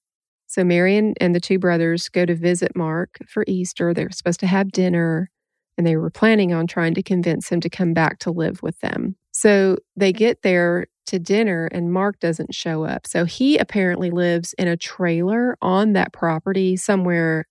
So 0.47 0.63
Marion 0.63 1.13
and 1.19 1.34
the 1.34 1.39
two 1.39 1.60
brothers 1.60 2.10
go 2.10 2.26
to 2.26 2.36
visit 2.36 2.76
Mark 2.76 3.17
for 3.28 3.43
Easter. 3.47 3.93
They're 3.93 4.12
supposed 4.12 4.39
to 4.41 4.47
have 4.47 4.71
dinner 4.71 5.30
and 5.78 5.88
they 5.88 5.95
were 5.95 6.10
planning 6.10 6.54
on 6.54 6.67
trying 6.67 6.93
to 6.95 7.04
convince 7.04 7.50
him 7.50 7.62
to 7.62 7.69
come 7.69 7.93
back 7.93 8.19
to 8.19 8.32
live 8.32 8.62
with 8.62 8.80
them. 8.82 9.15
So 9.32 9.78
they 9.95 10.12
get 10.12 10.41
there 10.41 10.88
to 11.08 11.20
dinner 11.20 11.66
and 11.68 11.92
Mark 11.92 12.20
doesn't 12.20 12.54
show 12.54 12.84
up. 12.86 13.08
So 13.08 13.26
he 13.26 13.58
apparently 13.58 14.12
lives 14.12 14.54
in 14.58 14.68
a 14.68 14.78
trailer 14.78 15.58
on 15.62 15.94
that 15.94 16.14
property 16.14 16.76
somewhere 16.78 17.48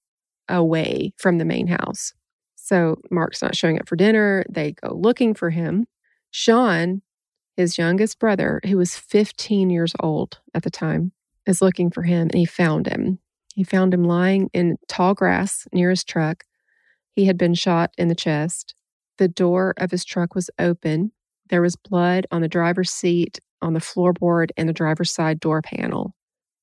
away 0.48 1.12
from 1.16 1.38
the 1.38 1.44
main 1.44 1.66
house. 1.66 2.12
So 2.56 2.96
Mark's 3.10 3.42
not 3.42 3.56
showing 3.56 3.78
up 3.78 3.88
for 3.88 3.96
dinner. 3.96 4.44
They 4.48 4.72
go 4.72 4.94
looking 4.94 5.34
for 5.34 5.50
him. 5.50 5.86
Sean, 6.30 7.02
his 7.56 7.78
youngest 7.78 8.18
brother, 8.18 8.60
who 8.64 8.76
was 8.76 8.96
15 8.96 9.70
years 9.70 9.94
old 10.00 10.38
at 10.54 10.62
the 10.62 10.70
time, 10.70 11.12
is 11.46 11.60
looking 11.60 11.90
for 11.90 12.02
him 12.02 12.22
and 12.22 12.34
he 12.34 12.44
found 12.44 12.86
him. 12.86 13.18
He 13.54 13.64
found 13.64 13.92
him 13.92 14.04
lying 14.04 14.50
in 14.52 14.76
tall 14.88 15.14
grass 15.14 15.66
near 15.72 15.90
his 15.90 16.04
truck. 16.04 16.44
He 17.12 17.24
had 17.24 17.36
been 17.36 17.54
shot 17.54 17.92
in 17.98 18.08
the 18.08 18.14
chest. 18.14 18.74
The 19.18 19.28
door 19.28 19.74
of 19.76 19.90
his 19.90 20.04
truck 20.04 20.34
was 20.34 20.50
open. 20.58 21.12
There 21.50 21.62
was 21.62 21.76
blood 21.76 22.26
on 22.30 22.40
the 22.42 22.48
driver's 22.48 22.90
seat, 22.90 23.38
on 23.60 23.74
the 23.74 23.80
floorboard, 23.80 24.50
and 24.56 24.68
the 24.68 24.72
driver's 24.72 25.12
side 25.12 25.40
door 25.40 25.60
panel. 25.62 26.14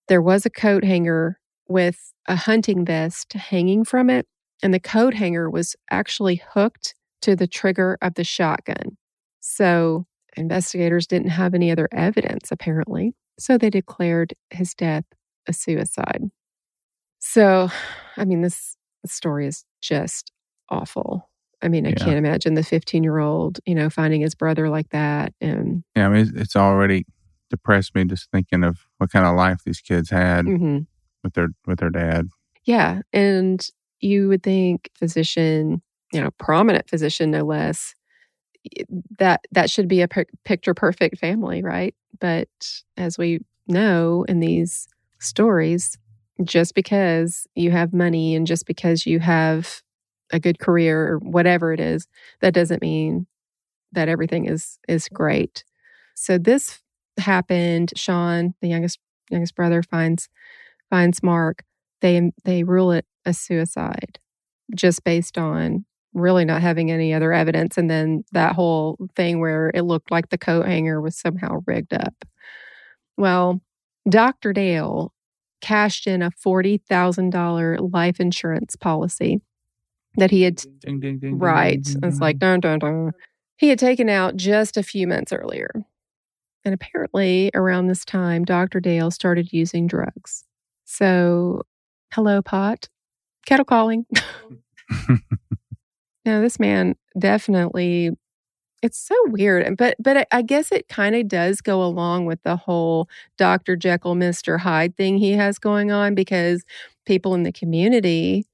There 0.07 0.21
was 0.21 0.45
a 0.45 0.49
coat 0.49 0.83
hanger 0.83 1.39
with 1.67 2.13
a 2.27 2.35
hunting 2.35 2.85
vest 2.85 3.33
hanging 3.33 3.83
from 3.83 4.09
it, 4.09 4.25
and 4.63 4.73
the 4.73 4.79
coat 4.79 5.13
hanger 5.13 5.49
was 5.49 5.75
actually 5.91 6.41
hooked 6.53 6.95
to 7.21 7.35
the 7.35 7.47
trigger 7.47 7.97
of 8.01 8.15
the 8.15 8.23
shotgun. 8.23 8.97
So 9.41 10.05
investigators 10.35 11.07
didn't 11.07 11.29
have 11.29 11.53
any 11.53 11.71
other 11.71 11.89
evidence, 11.91 12.51
apparently. 12.51 13.13
So 13.39 13.57
they 13.57 13.69
declared 13.69 14.33
his 14.49 14.73
death 14.73 15.03
a 15.47 15.53
suicide. 15.53 16.23
So, 17.19 17.69
I 18.15 18.25
mean, 18.25 18.41
this 18.41 18.77
story 19.05 19.47
is 19.47 19.65
just 19.81 20.31
awful. 20.69 21.26
I 21.61 21.69
mean, 21.69 21.85
I 21.85 21.89
yeah. 21.89 21.95
can't 21.95 22.17
imagine 22.17 22.53
the 22.53 22.63
15 22.63 23.03
year 23.03 23.19
old, 23.19 23.59
you 23.65 23.75
know, 23.75 23.89
finding 23.89 24.21
his 24.21 24.35
brother 24.35 24.69
like 24.69 24.89
that. 24.89 25.33
And 25.41 25.83
yeah, 25.95 26.07
I 26.07 26.09
mean, 26.09 26.31
it's 26.35 26.55
already 26.55 27.05
depressed 27.49 27.95
me 27.95 28.05
just 28.05 28.29
thinking 28.31 28.63
of 28.63 28.79
what 28.97 29.11
kind 29.11 29.25
of 29.25 29.35
life 29.35 29.59
these 29.65 29.81
kids 29.81 30.09
had 30.09 30.45
mm-hmm. 30.45 30.79
with 31.23 31.33
their 31.33 31.49
with 31.65 31.79
their 31.79 31.89
dad. 31.89 32.27
Yeah, 32.65 33.01
and 33.13 33.65
you 33.99 34.27
would 34.27 34.43
think 34.43 34.89
physician, 34.93 35.81
you 36.11 36.21
know, 36.21 36.31
prominent 36.37 36.89
physician 36.89 37.31
no 37.31 37.43
less, 37.43 37.95
that 39.19 39.41
that 39.51 39.69
should 39.69 39.87
be 39.87 40.01
a 40.01 40.07
per- 40.07 40.25
picture 40.45 40.73
perfect 40.73 41.17
family, 41.17 41.63
right? 41.63 41.95
But 42.19 42.49
as 42.97 43.17
we 43.17 43.39
know 43.67 44.25
in 44.27 44.39
these 44.39 44.87
stories, 45.19 45.97
just 46.43 46.75
because 46.75 47.47
you 47.55 47.71
have 47.71 47.93
money 47.93 48.35
and 48.35 48.45
just 48.45 48.65
because 48.65 49.05
you 49.05 49.19
have 49.19 49.81
a 50.31 50.39
good 50.39 50.59
career 50.59 51.13
or 51.13 51.17
whatever 51.19 51.73
it 51.73 51.79
is, 51.79 52.07
that 52.41 52.53
doesn't 52.53 52.81
mean 52.81 53.27
that 53.93 54.09
everything 54.09 54.45
is 54.45 54.79
is 54.87 55.07
great. 55.09 55.63
So 56.15 56.37
this 56.37 56.81
happened. 57.17 57.93
Sean, 57.95 58.53
the 58.61 58.67
youngest 58.67 58.99
youngest 59.29 59.55
brother, 59.55 59.83
finds 59.83 60.29
finds 60.89 61.23
Mark. 61.23 61.63
They 62.01 62.17
um, 62.17 62.31
they 62.45 62.63
rule 62.63 62.91
it 62.91 63.05
a 63.25 63.33
suicide 63.33 64.19
just 64.75 65.03
based 65.03 65.37
on 65.37 65.85
really 66.13 66.45
not 66.45 66.61
having 66.61 66.91
any 66.91 67.13
other 67.13 67.31
evidence. 67.31 67.77
And 67.77 67.89
then 67.89 68.23
that 68.31 68.55
whole 68.55 68.97
thing 69.15 69.39
where 69.39 69.71
it 69.73 69.83
looked 69.83 70.11
like 70.11 70.29
the 70.29 70.37
coat 70.37 70.65
hanger 70.65 70.99
was 70.99 71.15
somehow 71.15 71.61
rigged 71.65 71.93
up. 71.93 72.25
Well, 73.17 73.61
Dr. 74.09 74.53
Dale 74.53 75.13
cashed 75.61 76.07
in 76.07 76.21
a 76.21 76.31
$40,000 76.31 77.93
life 77.93 78.19
insurance 78.19 78.75
policy 78.75 79.41
that 80.17 80.31
he 80.31 80.43
had. 80.43 80.57
Ding, 80.79 80.99
ding, 80.99 81.19
ding, 81.19 81.39
right. 81.39 81.87
It's 82.03 82.19
like, 82.19 82.39
dun, 82.39 82.59
dun, 82.59 82.79
dun. 82.79 83.11
He 83.57 83.69
had 83.69 83.79
taken 83.79 84.09
out 84.09 84.35
just 84.35 84.77
a 84.77 84.83
few 84.83 85.07
months 85.07 85.31
earlier. 85.31 85.71
And 86.65 86.73
apparently, 86.73 87.49
around 87.53 87.87
this 87.87 88.03
time, 88.03 88.43
Dr. 88.43 88.79
Dale 88.79 89.09
started 89.09 89.53
using 89.53 89.87
drugs. 89.87 90.43
So, 90.85 91.63
hello, 92.13 92.41
pot, 92.41 92.89
kettle 93.45 93.65
calling. 93.65 94.05
Now, 96.25 96.41
this 96.41 96.59
man 96.59 96.95
definitely 97.17 98.11
it's 98.83 98.99
so 98.99 99.15
weird 99.27 99.75
but 99.75 99.95
but 99.99 100.27
i 100.31 100.41
guess 100.41 100.71
it 100.71 100.87
kind 100.87 101.15
of 101.15 101.27
does 101.27 101.61
go 101.61 101.83
along 101.83 102.25
with 102.25 102.39
the 102.43 102.55
whole 102.55 103.09
dr 103.37 103.75
jekyll 103.77 104.15
mr 104.15 104.59
hyde 104.59 104.95
thing 104.95 105.17
he 105.17 105.31
has 105.31 105.57
going 105.57 105.91
on 105.91 106.13
because 106.13 106.63
people 107.05 107.33
in 107.33 107.43
the 107.43 107.51
community 107.51 108.45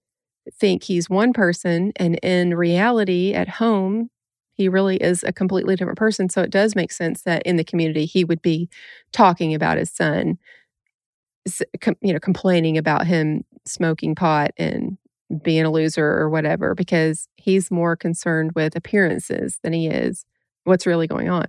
think 0.52 0.84
he's 0.84 1.10
one 1.10 1.34
person 1.34 1.92
and 1.96 2.16
in 2.24 2.56
reality 2.56 3.34
at 3.34 3.48
home 3.48 4.10
he 4.56 4.70
really 4.70 4.98
is 4.98 5.24
a 5.24 5.34
completely 5.34 5.76
different 5.76 5.98
person 5.98 6.30
so 6.30 6.42
it 6.42 6.50
does 6.52 6.76
make 6.76 6.92
sense 6.92 7.24
that 7.24 7.42
in 7.44 7.56
the 7.56 7.64
community 7.64 8.06
he 8.06 8.24
would 8.24 8.42
be 8.42 8.70
talking 9.12 9.54
about 9.54 9.78
his 9.78 9.92
son 9.92 10.38
you 12.02 12.14
know 12.14 12.20
complaining 12.20 12.78
about 12.78 13.06
him 13.06 13.44
smoking 13.66 14.16
pot 14.16 14.52
and 14.58 14.98
being 15.42 15.66
a 15.66 15.72
loser 15.72 16.06
or 16.06 16.30
whatever 16.30 16.76
because 16.76 17.28
he's 17.38 17.72
more 17.72 17.96
concerned 17.96 18.52
with 18.56 18.76
appearances 18.76 19.60
than 19.64 19.74
he 19.74 19.88
is 19.88 20.26
what's 20.66 20.86
really 20.86 21.08
going 21.08 21.30
on. 21.30 21.46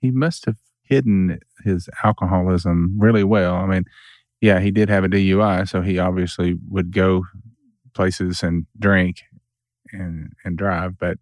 He 0.00 0.10
must 0.10 0.46
have 0.46 0.56
hidden 0.82 1.38
his 1.64 1.88
alcoholism 2.02 2.96
really 2.98 3.24
well. 3.24 3.54
I 3.54 3.66
mean, 3.66 3.84
yeah, 4.40 4.60
he 4.60 4.70
did 4.70 4.88
have 4.88 5.04
a 5.04 5.08
DUI, 5.08 5.68
so 5.68 5.82
he 5.82 5.98
obviously 5.98 6.56
would 6.68 6.92
go 6.92 7.24
places 7.92 8.42
and 8.42 8.66
drink 8.78 9.22
and 9.92 10.32
and 10.44 10.56
drive, 10.56 10.98
but 10.98 11.18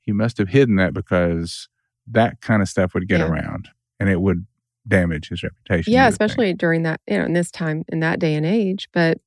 he 0.00 0.12
must 0.12 0.38
have 0.38 0.48
hidden 0.48 0.76
that 0.76 0.92
because 0.92 1.68
that 2.06 2.40
kind 2.40 2.62
of 2.62 2.68
stuff 2.68 2.94
would 2.94 3.08
get 3.08 3.20
yeah. 3.20 3.26
around 3.26 3.68
and 3.98 4.08
it 4.08 4.20
would 4.20 4.46
damage 4.86 5.28
his 5.28 5.42
reputation. 5.42 5.92
Yeah, 5.92 6.08
especially 6.08 6.48
think. 6.48 6.58
during 6.58 6.82
that, 6.82 7.00
you 7.06 7.18
know, 7.18 7.24
in 7.24 7.32
this 7.32 7.50
time 7.50 7.84
in 7.88 8.00
that 8.00 8.18
day 8.18 8.34
and 8.34 8.44
age, 8.44 8.88
but 8.92 9.18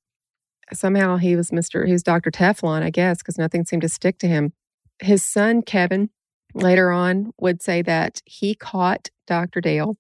somehow 0.73 1.17
he 1.17 1.35
was 1.35 1.51
Mr. 1.51 1.85
He 1.85 1.93
was 1.93 2.03
Dr. 2.03 2.29
Teflon, 2.29 2.83
I 2.83 2.89
guess, 2.89 3.17
because 3.19 3.37
nothing 3.37 3.65
seemed 3.65 3.81
to 3.81 3.89
stick 3.89 4.19
to 4.19 4.27
him. 4.27 4.53
His 4.99 5.25
son, 5.25 5.61
Kevin, 5.61 6.09
later 6.53 6.91
on 6.91 7.31
would 7.39 7.61
say 7.61 7.81
that 7.83 8.21
he 8.25 8.55
caught 8.55 9.09
Dr. 9.25 9.61
Dale 9.61 9.97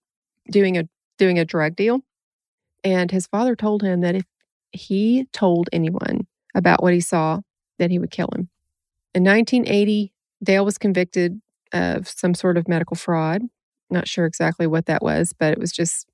doing 0.51 0.77
a 0.77 0.87
doing 1.17 1.39
a 1.39 1.45
drug 1.45 1.75
deal. 1.75 2.01
And 2.83 3.11
his 3.11 3.27
father 3.27 3.55
told 3.55 3.81
him 3.81 4.01
that 4.01 4.15
if 4.15 4.25
he 4.71 5.25
told 5.33 5.69
anyone 5.73 6.27
about 6.55 6.81
what 6.81 6.93
he 6.93 6.99
saw, 6.99 7.41
that 7.79 7.91
he 7.91 7.99
would 7.99 8.11
kill 8.11 8.29
him. 8.33 8.49
In 9.13 9.23
1980, 9.23 10.11
Dale 10.43 10.65
was 10.65 10.77
convicted 10.77 11.41
of 11.73 12.07
some 12.07 12.33
sort 12.33 12.57
of 12.57 12.67
medical 12.67 12.95
fraud. 12.95 13.43
Not 13.89 14.07
sure 14.07 14.25
exactly 14.25 14.67
what 14.67 14.85
that 14.85 15.01
was, 15.01 15.33
but 15.37 15.53
it 15.53 15.59
was 15.59 15.71
just 15.71 16.07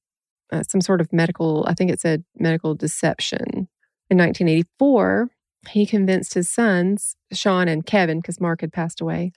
uh, 0.51 0.63
some 0.69 0.81
sort 0.81 1.01
of 1.01 1.11
medical, 1.11 1.65
I 1.67 1.73
think 1.73 1.91
it 1.91 1.99
said 1.99 2.23
medical 2.37 2.75
deception 2.75 3.67
in 4.13 4.17
1984, 4.17 5.29
he 5.69 5.85
convinced 5.85 6.33
his 6.35 6.49
sons, 6.49 7.15
Sean 7.31 7.67
and 7.67 7.85
Kevin, 7.85 8.19
because 8.19 8.39
Mark 8.39 8.61
had 8.61 8.73
passed 8.73 9.01
away, 9.01 9.31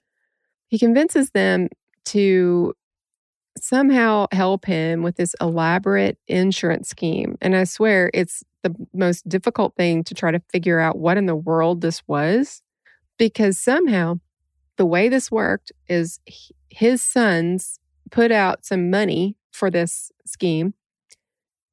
he 0.68 0.78
convinces 0.78 1.30
them 1.30 1.68
to 2.06 2.74
somehow 3.59 4.26
help 4.32 4.66
him 4.66 5.02
with 5.02 5.16
this 5.16 5.35
elaborate 5.40 6.18
insurance 6.28 6.90
scheme. 6.90 7.38
And 7.40 7.56
I 7.56 7.64
swear 7.64 8.11
it's 8.12 8.44
the 8.68 8.87
most 8.92 9.29
difficult 9.29 9.74
thing 9.76 10.05
to 10.05 10.14
try 10.14 10.31
to 10.31 10.42
figure 10.50 10.79
out 10.79 10.98
what 10.98 11.16
in 11.16 11.26
the 11.26 11.37
world 11.37 11.81
this 11.81 12.02
was, 12.07 12.62
because 13.18 13.59
somehow 13.59 14.20
the 14.76 14.87
way 14.87 15.09
this 15.09 15.31
worked 15.31 15.72
is 15.88 16.20
his 16.68 17.02
sons 17.02 17.81
put 18.11 18.31
out 18.31 18.64
some 18.64 18.90
money 18.90 19.37
for 19.52 19.70
this 19.70 20.12
scheme. 20.26 20.74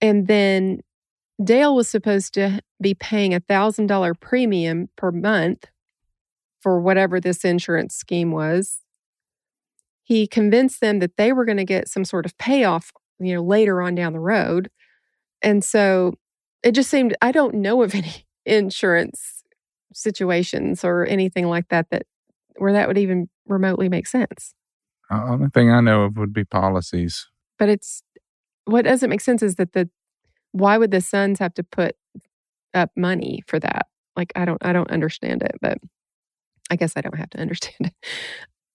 And 0.02 0.28
then 0.28 0.80
Dale 1.44 1.76
was 1.76 1.90
supposed 1.90 2.34
to 2.36 2.62
be 2.82 2.94
paying 2.94 3.34
a 3.34 3.42
$1,000 3.42 4.20
premium 4.20 4.90
per 4.96 5.12
month 5.12 5.66
for 6.62 6.80
whatever 6.80 7.20
this 7.20 7.44
insurance 7.44 7.96
scheme 7.96 8.32
was. 8.32 8.80
He 10.04 10.28
convinced 10.28 10.82
them 10.82 11.00
that 11.00 11.18
they 11.18 11.34
were 11.34 11.46
going 11.46 11.58
to 11.58 11.66
get 11.66 11.88
some 11.88 12.06
sort 12.06 12.26
of 12.26 12.38
payoff, 12.38 12.92
you 13.20 13.34
know, 13.34 13.44
later 13.44 13.82
on 13.82 13.96
down 13.96 14.14
the 14.14 14.20
road. 14.20 14.70
And 15.42 15.64
so 15.64 16.14
it 16.64 16.72
just 16.72 16.90
seemed 16.90 17.16
I 17.22 17.32
don't 17.32 17.56
know 17.56 17.84
of 17.84 17.94
any 17.94 18.26
insurance 18.46 19.44
situations 19.94 20.84
or 20.84 21.06
anything 21.06 21.48
like 21.48 21.70
that 21.70 21.90
that 21.92 22.04
where 22.58 22.74
that 22.74 22.88
would 22.88 22.98
even 22.98 23.30
remotely 23.48 23.90
make 23.90 24.08
sense. 24.08 24.54
The 25.10 25.22
only 25.22 25.50
thing 25.50 25.72
I 25.72 25.82
know 25.82 26.04
of 26.04 26.18
would 26.18 26.34
be 26.34 26.46
policies. 26.46 27.28
But 27.60 27.70
it's 27.70 28.04
what 28.66 28.86
doesn't 28.86 29.10
make 29.10 29.22
sense 29.22 29.44
is 29.44 29.56
that 29.56 29.74
the 29.74 29.90
why 30.52 30.78
would 30.78 30.92
the 30.92 31.02
sons 31.02 31.40
have 31.40 31.54
to 31.56 31.64
put 31.64 31.96
up 32.74 32.92
money 32.96 33.44
for 33.48 33.60
that? 33.60 33.88
Like 34.16 34.32
I 34.36 34.46
don't 34.46 34.64
I 34.64 34.74
don't 34.74 34.92
understand 34.92 35.44
it, 35.44 35.56
but 35.62 35.78
I 36.70 36.76
guess 36.76 36.94
I 36.96 37.02
don't 37.02 37.18
have 37.18 37.30
to 37.32 37.40
understand 37.42 37.76
it. 37.82 37.94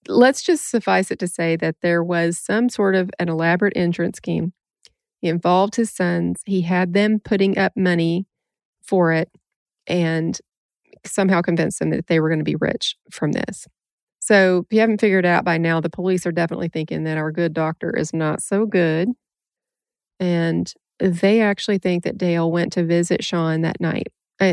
Let's 0.07 0.43
just 0.43 0.71
suffice 0.71 1.11
it 1.11 1.19
to 1.19 1.29
say 1.29 1.57
that 1.57 1.77
there 1.83 2.03
was 2.03 2.39
some 2.39 2.69
sort 2.69 2.95
of 2.95 3.11
an 3.19 3.29
elaborate 3.29 3.75
insurance 3.75 4.17
scheme. 4.17 4.53
He 5.21 5.29
involved 5.29 5.77
his 5.77 5.91
sons. 5.91 6.43
He 6.47 6.63
had 6.63 6.95
them 6.95 7.21
putting 7.21 7.59
up 7.59 7.73
money 7.77 8.27
for 8.83 9.13
it 9.13 9.31
and 9.87 10.39
somehow 11.05 11.41
convinced 11.41 11.79
them 11.79 11.91
that 11.91 12.07
they 12.07 12.21
were 12.21 12.29
going 12.29 12.41
to 12.41 12.45
be 12.45 12.57
rich 12.57 12.97
from 13.11 13.33
this. 13.33 13.67
So, 14.21 14.65
if 14.67 14.75
you 14.75 14.81
haven't 14.81 15.01
figured 15.01 15.25
it 15.25 15.29
out 15.29 15.45
by 15.45 15.59
now, 15.59 15.81
the 15.81 15.91
police 15.91 16.27
are 16.27 16.33
definitely 16.33 16.69
thinking 16.69 17.05
that 17.05 17.17
our 17.17 17.33
good 17.33 17.55
doctor 17.55 17.97
is 17.97 18.13
not 18.13 18.43
so 18.43 18.67
good. 18.67 19.09
And 20.21 20.73
they 20.99 21.41
actually 21.41 21.79
think 21.79 22.05
that 22.05 22.19
Dale 22.19 22.51
went 22.51 22.73
to 22.73 22.85
visit 22.85 23.25
Sean 23.25 23.63
that 23.63 23.81
night 23.81 24.09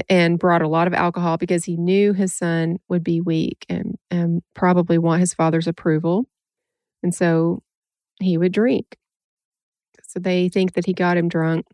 and 0.09 0.39
brought 0.39 0.61
a 0.61 0.67
lot 0.67 0.87
of 0.87 0.93
alcohol 0.93 1.37
because 1.37 1.65
he 1.65 1.77
knew 1.77 2.13
his 2.13 2.33
son 2.33 2.77
would 2.89 3.03
be 3.03 3.21
weak 3.21 3.65
and, 3.69 3.95
and 4.09 4.41
probably 4.53 4.97
want 4.97 5.19
his 5.19 5.33
father's 5.33 5.67
approval. 5.67 6.25
And 7.03 7.13
so 7.13 7.61
he 8.19 8.37
would 8.37 8.51
drink. 8.51 8.97
So 10.15 10.21
they 10.21 10.47
think 10.49 10.73
that 10.73 10.85
he 10.85 10.93
got 10.93 11.17
him 11.17 11.27
drunk 11.27 11.65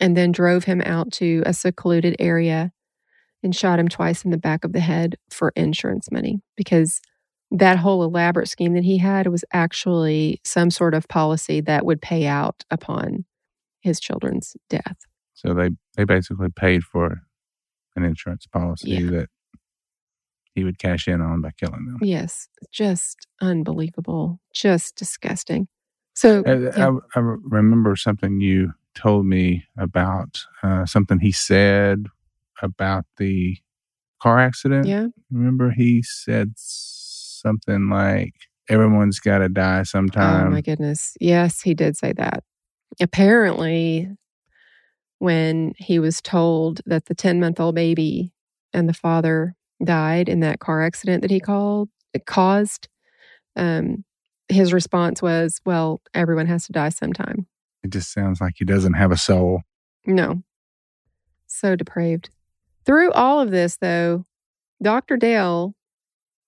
and 0.00 0.16
then 0.16 0.32
drove 0.32 0.64
him 0.64 0.80
out 0.82 1.12
to 1.12 1.42
a 1.44 1.52
secluded 1.52 2.16
area 2.18 2.72
and 3.42 3.54
shot 3.54 3.78
him 3.78 3.88
twice 3.88 4.24
in 4.24 4.30
the 4.30 4.38
back 4.38 4.64
of 4.64 4.72
the 4.72 4.80
head 4.80 5.16
for 5.30 5.52
insurance 5.56 6.10
money 6.10 6.40
because 6.56 7.00
that 7.50 7.78
whole 7.78 8.02
elaborate 8.02 8.48
scheme 8.48 8.72
that 8.74 8.84
he 8.84 8.98
had 8.98 9.26
was 9.28 9.44
actually 9.52 10.40
some 10.42 10.70
sort 10.70 10.94
of 10.94 11.06
policy 11.08 11.60
that 11.60 11.84
would 11.86 12.00
pay 12.02 12.26
out 12.26 12.64
upon 12.70 13.24
his 13.80 14.00
children's 14.00 14.56
death. 14.68 14.96
So 15.34 15.54
they 15.54 15.70
they 15.96 16.04
basically 16.04 16.48
paid 16.48 16.82
for 16.82 17.20
an 17.94 18.04
insurance 18.04 18.46
policy 18.46 18.90
Yeah. 18.90 19.10
that 19.10 19.28
he 20.54 20.64
would 20.64 20.78
cash 20.78 21.06
in 21.06 21.20
on 21.20 21.42
by 21.42 21.50
killing 21.60 21.84
them. 21.84 21.98
Yes, 22.00 22.48
just 22.72 23.26
unbelievable, 23.40 24.40
just 24.54 24.96
disgusting. 24.96 25.68
So, 26.16 26.42
I, 26.46 26.54
yeah. 26.54 26.88
I, 27.14 27.18
I 27.18 27.20
remember 27.20 27.94
something 27.94 28.40
you 28.40 28.72
told 28.94 29.26
me 29.26 29.64
about 29.76 30.40
uh, 30.62 30.86
something 30.86 31.20
he 31.20 31.30
said 31.30 32.06
about 32.62 33.04
the 33.18 33.58
car 34.22 34.40
accident. 34.40 34.86
yeah, 34.86 35.08
Remember, 35.30 35.70
he 35.70 36.02
said 36.02 36.54
something 36.56 37.90
like, 37.90 38.32
"Everyone's 38.70 39.20
got 39.20 39.38
to 39.38 39.50
die 39.50 39.82
sometime. 39.82 40.46
oh 40.46 40.50
my 40.50 40.62
goodness, 40.62 41.16
yes, 41.20 41.60
he 41.60 41.74
did 41.74 41.98
say 41.98 42.14
that. 42.14 42.42
Apparently, 42.98 44.08
when 45.18 45.74
he 45.76 45.98
was 45.98 46.22
told 46.22 46.80
that 46.86 47.04
the 47.04 47.14
ten-month-old 47.14 47.74
baby 47.74 48.32
and 48.72 48.88
the 48.88 48.94
father 48.94 49.54
died 49.84 50.30
in 50.30 50.40
that 50.40 50.60
car 50.60 50.82
accident 50.82 51.20
that 51.20 51.30
he 51.30 51.40
called 51.40 51.90
it 52.14 52.24
caused, 52.24 52.88
um, 53.56 54.02
his 54.48 54.72
response 54.72 55.20
was, 55.22 55.60
"Well, 55.64 56.00
everyone 56.14 56.46
has 56.46 56.66
to 56.66 56.72
die 56.72 56.90
sometime." 56.90 57.46
it 57.86 57.90
just 57.90 58.12
sounds 58.12 58.40
like 58.40 58.54
he 58.56 58.64
doesn't 58.64 58.94
have 58.94 59.12
a 59.12 59.16
soul. 59.16 59.62
No. 60.06 60.42
So 61.46 61.76
depraved. 61.76 62.30
Through 62.84 63.12
all 63.12 63.40
of 63.40 63.50
this, 63.50 63.76
though, 63.76 64.24
Dr. 64.82 65.16
Dale, 65.16 65.74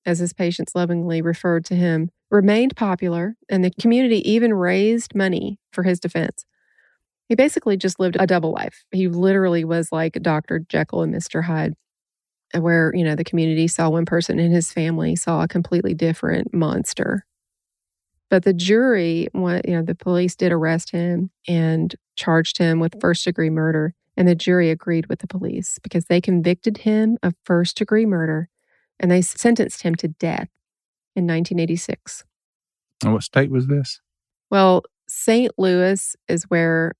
as 0.04 0.18
his 0.18 0.32
patients 0.32 0.74
lovingly 0.74 1.22
referred 1.22 1.64
to 1.66 1.74
him, 1.74 2.10
remained 2.30 2.76
popular, 2.76 3.36
and 3.48 3.64
the 3.64 3.70
community 3.80 4.28
even 4.28 4.52
raised 4.52 5.14
money 5.14 5.58
for 5.72 5.84
his 5.84 5.98
defense. 5.98 6.44
He 7.28 7.34
basically 7.34 7.76
just 7.76 8.00
lived 8.00 8.16
a 8.18 8.26
double 8.26 8.52
life. 8.52 8.84
He 8.90 9.08
literally 9.08 9.64
was 9.64 9.92
like 9.92 10.14
Dr. 10.20 10.60
Jekyll 10.68 11.02
and 11.02 11.14
Mr. 11.14 11.44
Hyde, 11.44 11.74
where, 12.58 12.92
you 12.94 13.04
know, 13.04 13.14
the 13.14 13.24
community 13.24 13.68
saw 13.68 13.90
one 13.90 14.06
person 14.06 14.38
and 14.38 14.52
his 14.52 14.72
family 14.72 15.14
saw 15.14 15.42
a 15.42 15.48
completely 15.48 15.94
different 15.94 16.52
monster. 16.52 17.24
But 18.30 18.44
the 18.44 18.52
jury, 18.52 19.28
you 19.34 19.62
know, 19.66 19.82
the 19.82 19.94
police 19.94 20.36
did 20.36 20.52
arrest 20.52 20.90
him 20.90 21.30
and 21.46 21.94
charged 22.16 22.58
him 22.58 22.78
with 22.80 23.00
first 23.00 23.24
degree 23.24 23.50
murder. 23.50 23.94
And 24.16 24.28
the 24.28 24.34
jury 24.34 24.70
agreed 24.70 25.06
with 25.06 25.20
the 25.20 25.26
police 25.26 25.78
because 25.82 26.06
they 26.06 26.20
convicted 26.20 26.78
him 26.78 27.18
of 27.22 27.34
first 27.44 27.76
degree 27.76 28.04
murder 28.04 28.48
and 28.98 29.10
they 29.10 29.22
sentenced 29.22 29.82
him 29.82 29.94
to 29.96 30.08
death 30.08 30.48
in 31.14 31.26
1986. 31.26 32.24
And 33.04 33.12
what 33.12 33.22
state 33.22 33.50
was 33.50 33.68
this? 33.68 34.00
Well, 34.50 34.82
St. 35.08 35.52
Louis 35.56 36.16
is 36.28 36.44
where 36.44 36.92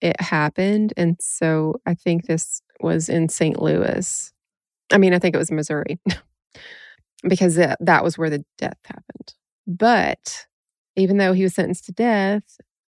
it 0.00 0.20
happened. 0.20 0.92
And 0.96 1.16
so 1.20 1.80
I 1.86 1.94
think 1.94 2.26
this 2.26 2.62
was 2.80 3.08
in 3.08 3.28
St. 3.28 3.60
Louis. 3.60 4.32
I 4.92 4.98
mean, 4.98 5.14
I 5.14 5.18
think 5.18 5.34
it 5.34 5.38
was 5.38 5.50
Missouri 5.50 5.98
because 7.28 7.56
that, 7.56 7.78
that 7.80 8.04
was 8.04 8.16
where 8.16 8.30
the 8.30 8.44
death 8.58 8.78
happened. 8.84 9.34
But 9.66 10.46
even 10.98 11.16
though 11.16 11.32
he 11.32 11.42
was 11.42 11.54
sentenced 11.54 11.86
to 11.86 11.92
death, 11.92 12.42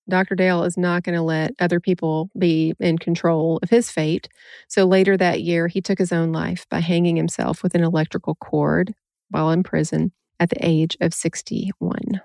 Dr. 0.08 0.34
Dale 0.34 0.64
is 0.64 0.78
not 0.78 1.02
going 1.02 1.14
to 1.14 1.22
let 1.22 1.52
other 1.60 1.80
people 1.80 2.30
be 2.38 2.74
in 2.80 2.98
control 2.98 3.58
of 3.62 3.68
his 3.68 3.90
fate. 3.90 4.28
So 4.66 4.84
later 4.86 5.16
that 5.16 5.42
year, 5.42 5.68
he 5.68 5.80
took 5.80 5.98
his 5.98 6.12
own 6.12 6.32
life 6.32 6.66
by 6.70 6.80
hanging 6.80 7.16
himself 7.16 7.62
with 7.62 7.74
an 7.74 7.84
electrical 7.84 8.34
cord 8.36 8.94
while 9.30 9.50
in 9.50 9.62
prison 9.62 10.12
at 10.40 10.48
the 10.48 10.66
age 10.66 10.96
of 11.00 11.12
61. 11.12 12.22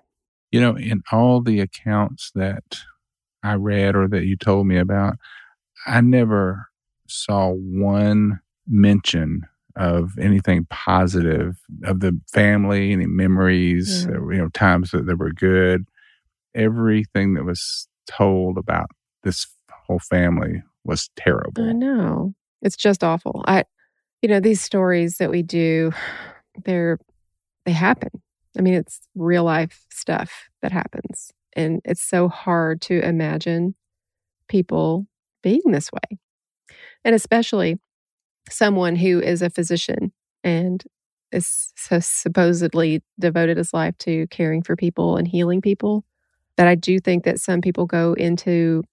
You 0.52 0.62
know, 0.62 0.78
in 0.78 1.04
all 1.12 1.42
the 1.42 1.60
accounts 1.60 2.32
that 2.36 2.64
I 3.44 3.56
read 3.56 3.96
or 3.96 4.08
that 4.08 4.26
you 4.26 4.38
told 4.38 4.68
me 4.68 4.78
about, 4.78 5.16
I 5.86 6.00
never 6.00 6.70
saw 7.08 7.50
one 7.50 8.40
mention 8.66 9.42
of 9.76 10.18
anything 10.20 10.66
positive 10.70 11.58
of 11.84 12.00
the 12.00 12.20
family, 12.32 12.92
any 12.92 13.08
memories, 13.08 14.06
Yeah. 14.10 14.18
uh, 14.18 14.28
you 14.30 14.38
know, 14.38 14.50
times 14.50 14.92
that, 14.92 15.06
that 15.08 15.18
were 15.18 15.32
good. 15.32 15.86
Everything 16.56 17.34
that 17.34 17.46
was 17.46 17.88
told 18.06 18.58
about 18.58 18.88
this 19.24 19.48
whole 19.88 20.00
family 20.00 20.62
was 20.84 21.10
terrible. 21.16 21.68
I 21.68 21.72
know. 21.74 22.34
It's 22.62 22.76
just 22.76 23.04
awful. 23.04 23.44
I 23.48 23.64
you 24.22 24.30
know, 24.30 24.40
these 24.40 24.62
stories 24.62 25.18
that 25.18 25.30
we 25.30 25.42
do, 25.44 25.92
they're 26.66 27.00
they 27.66 27.72
happen. 27.72 28.10
I 28.58 28.62
mean, 28.62 28.76
it's 28.76 29.00
real 29.16 29.44
life 29.46 29.86
stuff 29.92 30.50
that 30.62 30.72
happens. 30.72 31.32
And 31.56 31.82
it's 31.86 32.02
so 32.02 32.28
hard 32.28 32.82
to 32.84 33.00
imagine 33.00 33.76
people 34.48 35.08
being 35.42 35.62
this 35.68 35.92
way. 35.92 36.18
And 37.06 37.16
especially 37.16 37.80
someone 38.50 38.96
who 38.96 39.20
is 39.20 39.42
a 39.42 39.50
physician 39.50 40.12
and 40.44 40.84
is 41.32 41.74
so 41.76 42.00
supposedly 42.00 43.02
devoted 43.20 43.58
his 43.58 43.74
life 43.74 43.98
to 44.00 44.28
caring 44.28 44.62
for 44.62 44.76
people 44.76 45.18
and 45.18 45.28
healing 45.28 45.62
people. 45.62 46.04
That 46.58 46.68
I 46.68 46.76
do 46.76 47.00
think 47.00 47.24
that 47.24 47.40
some 47.40 47.62
people 47.62 47.88
go 47.88 48.14
into 48.14 48.84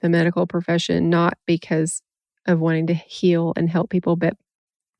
the 0.00 0.08
medical 0.08 0.46
profession 0.46 1.08
not 1.08 1.34
because 1.46 2.02
of 2.46 2.58
wanting 2.60 2.88
to 2.88 2.94
heal 2.94 3.52
and 3.56 3.70
help 3.70 3.90
people, 3.90 4.16
but 4.16 4.34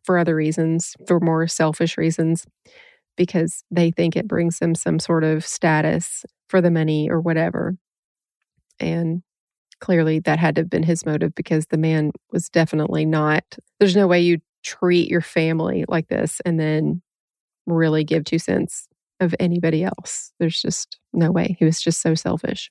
for 0.04 0.18
other 0.18 0.36
reasons, 0.36 0.94
for 1.08 1.18
more 1.18 1.48
selfish 1.48 1.98
reasons, 1.98 2.46
because 3.16 3.64
they 3.70 3.90
think 3.90 4.16
it 4.16 4.28
brings 4.28 4.58
them 4.58 4.74
some 4.74 4.98
sort 4.98 5.24
of 5.24 5.44
status 5.44 6.24
for 6.48 6.60
the 6.60 6.70
money 6.70 7.10
or 7.10 7.20
whatever. 7.20 7.76
And 8.78 9.22
clearly 9.80 10.18
that 10.20 10.38
had 10.38 10.54
to 10.56 10.62
have 10.62 10.70
been 10.70 10.82
his 10.82 11.06
motive 11.06 11.34
because 11.34 11.66
the 11.66 11.78
man 11.78 12.10
was 12.32 12.48
definitely 12.48 13.04
not, 13.04 13.44
there's 13.78 13.96
no 13.96 14.06
way 14.06 14.20
you 14.20 14.38
treat 14.62 15.08
your 15.08 15.20
family 15.20 15.84
like 15.88 16.08
this 16.08 16.40
and 16.44 16.58
then 16.58 17.02
really 17.66 18.04
give 18.04 18.24
two 18.24 18.38
cents 18.38 18.88
of 19.20 19.34
anybody 19.38 19.84
else. 19.84 20.32
There's 20.38 20.60
just 20.60 20.98
no 21.12 21.30
way. 21.30 21.56
He 21.58 21.64
was 21.64 21.80
just 21.80 22.00
so 22.00 22.14
selfish. 22.14 22.70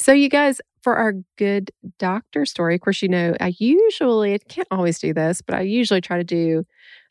So, 0.00 0.12
you 0.12 0.28
guys, 0.28 0.60
for 0.82 0.96
our 0.96 1.14
good 1.36 1.70
doctor 1.98 2.46
story, 2.46 2.76
of 2.76 2.80
course, 2.80 3.02
you 3.02 3.08
know, 3.08 3.34
I 3.40 3.54
usually, 3.58 4.34
I 4.34 4.38
can't 4.38 4.68
always 4.70 4.98
do 5.00 5.12
this, 5.12 5.42
but 5.42 5.56
I 5.56 5.62
usually 5.62 6.00
try 6.00 6.18
to 6.18 6.24
do 6.24 6.64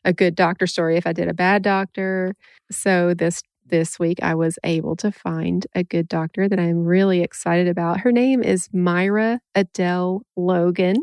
a 0.04 0.12
good 0.12 0.34
doctor 0.34 0.66
story 0.66 0.96
if 0.96 1.06
I 1.06 1.12
did 1.12 1.28
a 1.28 1.34
bad 1.34 1.62
doctor. 1.62 2.34
So, 2.70 3.12
this 3.12 3.42
this 3.68 3.98
week 3.98 4.18
I 4.22 4.34
was 4.34 4.58
able 4.64 4.96
to 4.96 5.12
find 5.12 5.66
a 5.74 5.82
good 5.82 6.08
doctor 6.08 6.48
that 6.48 6.58
I'm 6.58 6.84
really 6.84 7.22
excited 7.22 7.68
about. 7.68 8.00
Her 8.00 8.12
name 8.12 8.42
is 8.42 8.68
Myra 8.72 9.40
Adele 9.54 10.22
Logan. 10.36 10.96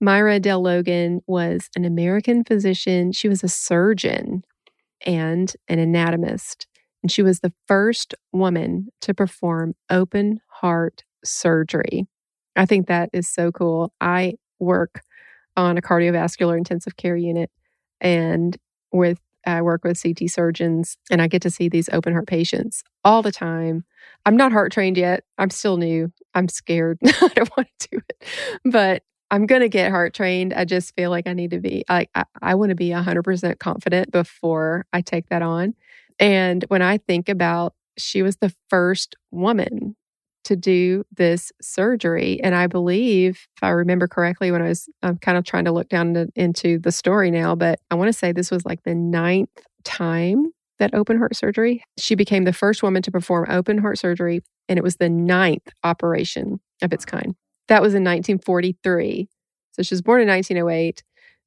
Myra 0.00 0.36
Adele 0.36 0.62
Logan 0.62 1.20
was 1.26 1.68
an 1.76 1.84
American 1.84 2.44
physician. 2.44 3.12
She 3.12 3.28
was 3.28 3.44
a 3.44 3.48
surgeon 3.48 4.42
and 5.04 5.54
an 5.68 5.78
anatomist. 5.78 6.66
And 7.02 7.10
she 7.10 7.22
was 7.22 7.40
the 7.40 7.52
first 7.66 8.14
woman 8.32 8.88
to 9.02 9.14
perform 9.14 9.74
open 9.88 10.40
heart 10.46 11.04
surgery. 11.24 12.06
I 12.56 12.66
think 12.66 12.88
that 12.88 13.10
is 13.12 13.28
so 13.28 13.52
cool. 13.52 13.92
I 14.00 14.34
work 14.58 15.00
on 15.56 15.78
a 15.78 15.82
cardiovascular 15.82 16.56
intensive 16.56 16.96
care 16.96 17.16
unit 17.16 17.50
and 18.00 18.56
with 18.92 19.18
I 19.46 19.62
work 19.62 19.84
with 19.84 20.00
CT 20.02 20.30
surgeons 20.30 20.96
and 21.10 21.22
I 21.22 21.26
get 21.28 21.42
to 21.42 21.50
see 21.50 21.68
these 21.68 21.88
open 21.92 22.12
heart 22.12 22.26
patients 22.26 22.82
all 23.04 23.22
the 23.22 23.32
time. 23.32 23.84
I'm 24.26 24.36
not 24.36 24.52
heart 24.52 24.72
trained 24.72 24.96
yet. 24.96 25.24
I'm 25.38 25.50
still 25.50 25.76
new. 25.76 26.12
I'm 26.34 26.48
scared. 26.48 26.98
I 27.04 27.28
don't 27.34 27.56
want 27.56 27.68
to 27.80 27.88
do 27.90 28.00
it. 28.08 28.24
But 28.64 29.02
I'm 29.30 29.46
going 29.46 29.62
to 29.62 29.68
get 29.68 29.90
heart 29.90 30.12
trained. 30.14 30.52
I 30.52 30.64
just 30.64 30.94
feel 30.94 31.10
like 31.10 31.26
I 31.26 31.32
need 31.32 31.50
to 31.50 31.60
be 31.60 31.84
I 31.88 32.06
I, 32.14 32.24
I 32.42 32.54
want 32.54 32.70
to 32.70 32.74
be 32.74 32.90
100% 32.90 33.58
confident 33.58 34.10
before 34.10 34.86
I 34.92 35.00
take 35.00 35.28
that 35.28 35.42
on. 35.42 35.74
And 36.18 36.64
when 36.68 36.82
I 36.82 36.98
think 36.98 37.28
about 37.28 37.74
she 37.96 38.22
was 38.22 38.36
the 38.36 38.54
first 38.68 39.16
woman 39.30 39.96
to 40.44 40.56
do 40.56 41.04
this 41.12 41.52
surgery. 41.60 42.40
And 42.42 42.54
I 42.54 42.66
believe, 42.66 43.46
if 43.56 43.62
I 43.62 43.70
remember 43.70 44.08
correctly, 44.08 44.50
when 44.50 44.62
I 44.62 44.68
was, 44.68 44.88
I'm 45.02 45.18
kind 45.18 45.36
of 45.38 45.44
trying 45.44 45.64
to 45.66 45.72
look 45.72 45.88
down 45.88 46.14
to, 46.14 46.28
into 46.34 46.78
the 46.78 46.92
story 46.92 47.30
now, 47.30 47.54
but 47.54 47.80
I 47.90 47.94
want 47.94 48.08
to 48.08 48.12
say 48.12 48.32
this 48.32 48.50
was 48.50 48.64
like 48.64 48.82
the 48.84 48.94
ninth 48.94 49.50
time 49.84 50.52
that 50.78 50.94
open 50.94 51.18
heart 51.18 51.36
surgery. 51.36 51.84
She 51.98 52.14
became 52.14 52.44
the 52.44 52.52
first 52.52 52.82
woman 52.82 53.02
to 53.02 53.10
perform 53.10 53.46
open 53.50 53.78
heart 53.78 53.98
surgery, 53.98 54.40
and 54.68 54.78
it 54.78 54.82
was 54.82 54.96
the 54.96 55.10
ninth 55.10 55.68
operation 55.84 56.60
of 56.82 56.92
its 56.92 57.04
kind. 57.04 57.34
That 57.68 57.82
was 57.82 57.94
in 57.94 58.02
1943. 58.02 59.28
So 59.72 59.82
she 59.82 59.94
was 59.94 60.02
born 60.02 60.22
in 60.22 60.28
1908. 60.28 61.02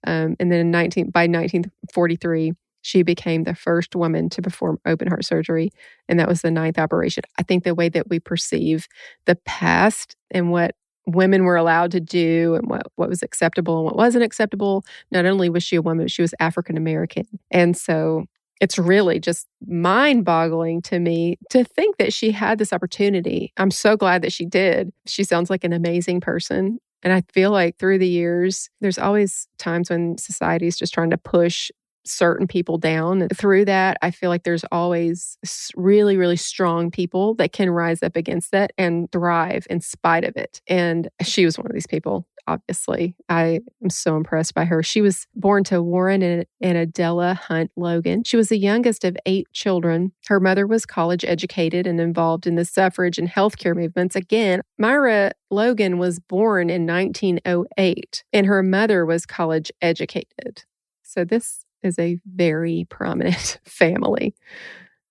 Um, 0.06 0.36
and 0.40 0.52
then 0.52 0.60
in 0.60 0.72
19, 0.72 1.10
by 1.12 1.24
1943, 1.24 2.54
she 2.84 3.02
became 3.02 3.44
the 3.44 3.56
first 3.56 3.96
woman 3.96 4.30
to 4.30 4.42
perform 4.42 4.80
open 4.86 5.08
heart 5.08 5.26
surgery, 5.26 5.72
and 6.08 6.20
that 6.20 6.28
was 6.28 6.42
the 6.42 6.52
ninth 6.52 6.78
operation. 6.78 7.24
I 7.40 7.44
think 7.44 7.64
the 7.64 7.74
way 7.74 7.90
that 7.90 8.10
we 8.10 8.20
perceive 8.20 8.88
the 9.26 9.36
past 9.46 10.16
and 10.30 10.52
what 10.52 10.76
women 11.06 11.44
were 11.44 11.56
allowed 11.56 11.92
to 11.92 12.00
do 12.00 12.56
and 12.56 12.70
what, 12.70 12.84
what 12.96 13.10
was 13.10 13.24
acceptable 13.24 13.78
and 13.78 13.86
what 13.86 13.98
wasn't 13.98 14.24
acceptable, 14.24 14.86
not 15.12 15.26
only 15.26 15.50
was 15.50 15.64
she 15.64 15.76
a 15.76 15.82
woman, 15.82 16.08
she 16.08 16.22
was 16.22 16.34
African 16.40 16.78
American. 16.78 17.26
And 17.52 17.76
so 17.76 18.26
it's 18.62 18.78
really 18.78 19.20
just 19.20 19.48
mind 19.66 20.24
boggling 20.24 20.82
to 20.84 21.00
me 21.00 21.38
to 21.50 21.64
think 21.64 21.98
that 21.98 22.14
she 22.14 22.32
had 22.32 22.58
this 22.58 22.72
opportunity. 22.72 23.52
I'm 23.58 23.72
so 23.72 23.98
glad 23.98 24.22
that 24.22 24.32
she 24.32 24.46
did. 24.46 24.94
She 25.06 25.24
sounds 25.24 25.50
like 25.50 25.64
an 25.64 25.74
amazing 25.74 26.22
person. 26.22 26.80
And 27.02 27.12
I 27.12 27.24
feel 27.34 27.52
like 27.52 27.78
through 27.78 27.98
the 27.98 28.08
years, 28.08 28.70
there's 28.80 28.98
always 28.98 29.48
times 29.58 29.90
when 29.90 30.18
society 30.18 30.68
is 30.68 30.78
just 30.78 30.94
trying 30.94 31.10
to 31.10 31.18
push 31.18 31.70
certain 32.06 32.48
people 32.48 32.78
down. 32.78 33.28
Through 33.30 33.66
that, 33.66 33.98
I 34.02 34.12
feel 34.12 34.30
like 34.30 34.44
there's 34.44 34.66
always 34.72 35.38
really, 35.76 36.18
really 36.18 36.36
strong 36.36 36.92
people 36.92 37.36
that 37.36 37.54
can 37.54 37.70
rise 37.70 38.04
up 38.04 38.16
against 38.16 38.52
that 38.52 38.74
and 38.78 39.12
thrive 39.12 39.66
in 39.70 39.82
spite 39.82 40.24
of 40.24 40.36
it. 40.36 40.62
And 40.68 41.10
she 41.22 41.46
was 41.46 41.58
one 41.58 41.68
of 41.68 41.74
these 41.74 41.88
people. 41.88 42.28
Obviously, 42.46 43.16
I 43.30 43.62
am 43.82 43.90
so 43.90 44.18
impressed 44.18 44.54
by 44.54 44.66
her. 44.66 44.84
She 44.84 45.00
was 45.00 45.28
born 45.34 45.64
to 45.66 45.82
Warren 45.82 46.22
and, 46.22 46.46
and 46.60 46.78
Adella 46.78 47.38
Hunt 47.38 47.72
Logan. 47.78 48.26
She 48.26 48.36
was 48.36 48.50
the 48.50 48.58
youngest 48.58 49.06
of 49.06 49.16
eight 49.26 49.48
children. 49.54 50.12
Her 50.28 50.42
mother 50.42 50.68
was 50.68 50.86
college 50.86 51.24
educated 51.24 51.88
and 51.88 52.02
involved 52.02 52.46
in 52.46 52.56
the 52.56 52.66
suffrage 52.66 53.18
and 53.18 53.30
healthcare 53.30 53.74
movements. 53.74 54.18
Again, 54.18 54.62
Myra 54.78 55.32
Logan 55.52 55.98
was 56.00 56.20
born 56.20 56.70
in 56.70 56.86
1908, 56.86 58.24
and 58.34 58.46
her 58.46 58.62
mother 58.62 59.06
was 59.06 59.26
college 59.26 59.72
educated. 59.82 60.66
So 61.04 61.24
this 61.24 61.64
is 61.84 62.00
a 62.00 62.20
very 62.26 62.86
prominent 62.90 63.60
family. 63.66 64.34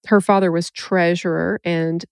Her 0.06 0.20
father 0.20 0.50
was 0.50 0.70
treasurer 0.70 1.61
and 1.64 2.04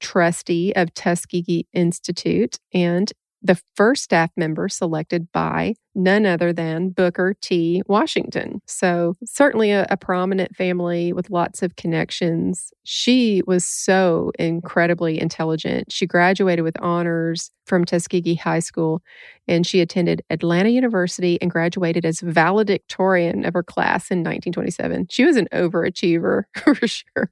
trustee 0.00 0.72
of 0.74 0.92
Tuskegee 0.94 1.66
Institute, 1.72 2.58
and 2.74 3.12
the 3.42 3.60
first 3.74 4.02
staff 4.02 4.30
member 4.36 4.68
selected 4.68 5.30
by 5.32 5.74
none 5.94 6.26
other 6.26 6.52
than 6.52 6.90
Booker 6.90 7.34
T. 7.40 7.82
Washington. 7.86 8.60
So, 8.66 9.14
certainly 9.24 9.70
a, 9.70 9.86
a, 9.90 9.96
prominent 9.96 10.54
family 10.54 11.12
with 11.12 11.30
lots 11.30 11.62
of 11.62 11.76
connections. 11.76 12.72
She 12.84 13.42
was 13.46 13.66
so 13.66 14.30
incredibly 14.38 15.20
intelligent. 15.20 15.90
She 15.90 16.06
graduated 16.06 16.64
with 16.64 16.80
honors 16.80 17.50
from 17.66 17.84
Tuskegee 17.84 18.34
High 18.34 18.60
School 18.60 19.02
and 19.48 19.66
she 19.66 19.80
attended 19.80 20.22
Atlanta 20.30 20.68
University 20.68 21.40
and 21.40 21.50
graduated 21.50 22.04
as 22.04 22.20
valedictorian 22.20 23.44
of 23.44 23.54
her 23.54 23.62
class 23.62 24.10
in 24.10 24.18
1927. 24.18 25.06
She 25.10 25.24
was 25.24 25.36
an 25.36 25.48
overachiever 25.52 26.44
for 26.56 26.74
sure. 26.86 27.30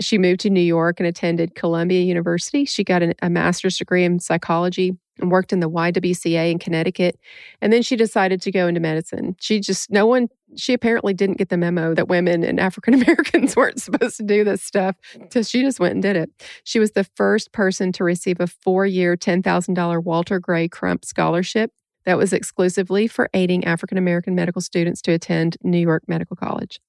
She 0.00 0.18
moved 0.18 0.40
to 0.40 0.50
New 0.50 0.60
York 0.60 0.98
and 0.98 1.06
attended 1.06 1.54
Columbia 1.54 2.00
University. 2.00 2.64
She 2.64 2.84
got 2.84 3.02
an, 3.02 3.14
a 3.22 3.30
master's 3.30 3.76
degree 3.76 4.04
in 4.04 4.18
psychology 4.18 4.96
and 5.18 5.30
worked 5.30 5.52
in 5.52 5.60
the 5.60 5.70
YWCA 5.70 6.50
in 6.50 6.58
Connecticut. 6.58 7.18
And 7.60 7.72
then 7.72 7.82
she 7.82 7.96
decided 7.96 8.40
to 8.42 8.50
go 8.50 8.66
into 8.66 8.80
medicine. 8.80 9.36
She 9.38 9.60
just, 9.60 9.90
no 9.90 10.06
one, 10.06 10.28
she 10.56 10.72
apparently 10.72 11.12
didn't 11.12 11.36
get 11.36 11.50
the 11.50 11.56
memo 11.56 11.94
that 11.94 12.08
women 12.08 12.42
and 12.42 12.58
African 12.70 12.94
Americans 12.94 13.54
weren't 13.54 13.80
supposed 13.80 14.16
to 14.16 14.22
do 14.22 14.44
this 14.44 14.62
stuff. 14.62 14.96
So 15.30 15.42
she 15.42 15.62
just 15.62 15.78
went 15.78 15.94
and 15.94 16.02
did 16.02 16.16
it. 16.16 16.30
She 16.64 16.78
was 16.78 16.92
the 16.92 17.04
first 17.04 17.52
person 17.52 17.92
to 17.92 18.04
receive 18.04 18.40
a 18.40 18.46
four 18.46 18.86
year, 18.86 19.16
$10,000 19.16 20.04
Walter 20.04 20.40
Gray 20.40 20.68
Crump 20.68 21.04
scholarship 21.04 21.72
that 22.04 22.16
was 22.16 22.32
exclusively 22.32 23.06
for 23.06 23.28
aiding 23.34 23.64
African 23.64 23.98
American 23.98 24.34
medical 24.34 24.62
students 24.62 25.02
to 25.02 25.12
attend 25.12 25.56
New 25.62 25.78
York 25.78 26.04
Medical 26.06 26.36
College 26.36 26.80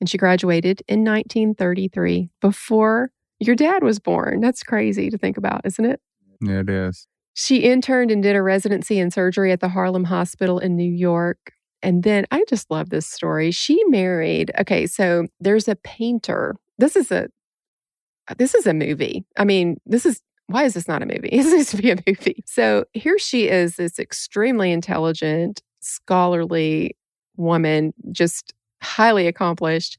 and 0.00 0.08
she 0.08 0.18
graduated 0.18 0.82
in 0.88 1.04
1933 1.04 2.30
before 2.40 3.10
your 3.38 3.54
dad 3.54 3.82
was 3.82 3.98
born. 3.98 4.40
That's 4.40 4.62
crazy 4.62 5.10
to 5.10 5.18
think 5.18 5.36
about, 5.36 5.62
isn't 5.64 5.84
it? 5.84 6.00
Yeah, 6.40 6.60
it 6.60 6.70
is. 6.70 7.06
She 7.34 7.58
interned 7.58 8.10
and 8.10 8.22
did 8.22 8.36
a 8.36 8.42
residency 8.42 8.98
in 8.98 9.10
surgery 9.10 9.52
at 9.52 9.60
the 9.60 9.68
Harlem 9.68 10.04
Hospital 10.04 10.58
in 10.58 10.76
New 10.76 10.90
York. 10.90 11.52
And 11.82 12.02
then 12.02 12.26
I 12.30 12.44
just 12.48 12.70
love 12.70 12.90
this 12.90 13.06
story. 13.06 13.50
She 13.50 13.82
married, 13.86 14.50
okay, 14.58 14.86
so 14.86 15.26
there's 15.40 15.68
a 15.68 15.76
painter. 15.76 16.56
This 16.78 16.96
is 16.96 17.10
a 17.10 17.28
this 18.38 18.54
is 18.54 18.66
a 18.66 18.74
movie. 18.74 19.24
I 19.36 19.44
mean, 19.44 19.80
this 19.86 20.06
is 20.06 20.20
why 20.46 20.64
is 20.64 20.74
this 20.74 20.88
not 20.88 21.02
a 21.02 21.06
movie? 21.06 21.30
This 21.32 21.52
needs 21.52 21.70
to 21.70 21.76
be 21.76 21.90
a 21.90 21.96
movie. 22.06 22.42
So 22.46 22.84
here 22.92 23.18
she 23.18 23.48
is, 23.48 23.76
this 23.76 23.98
extremely 23.98 24.72
intelligent, 24.72 25.62
scholarly 25.80 26.96
woman, 27.36 27.94
just 28.12 28.52
highly 28.82 29.26
accomplished 29.26 29.98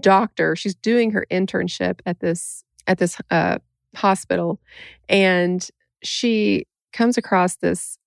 doctor. 0.00 0.56
She's 0.56 0.74
doing 0.74 1.10
her 1.12 1.26
internship 1.30 2.00
at 2.06 2.20
this 2.20 2.64
at 2.86 2.98
this 2.98 3.18
uh, 3.30 3.58
hospital, 3.94 4.60
and 5.08 5.66
she 6.02 6.66
comes 6.92 7.16
across 7.16 7.56
this 7.56 7.98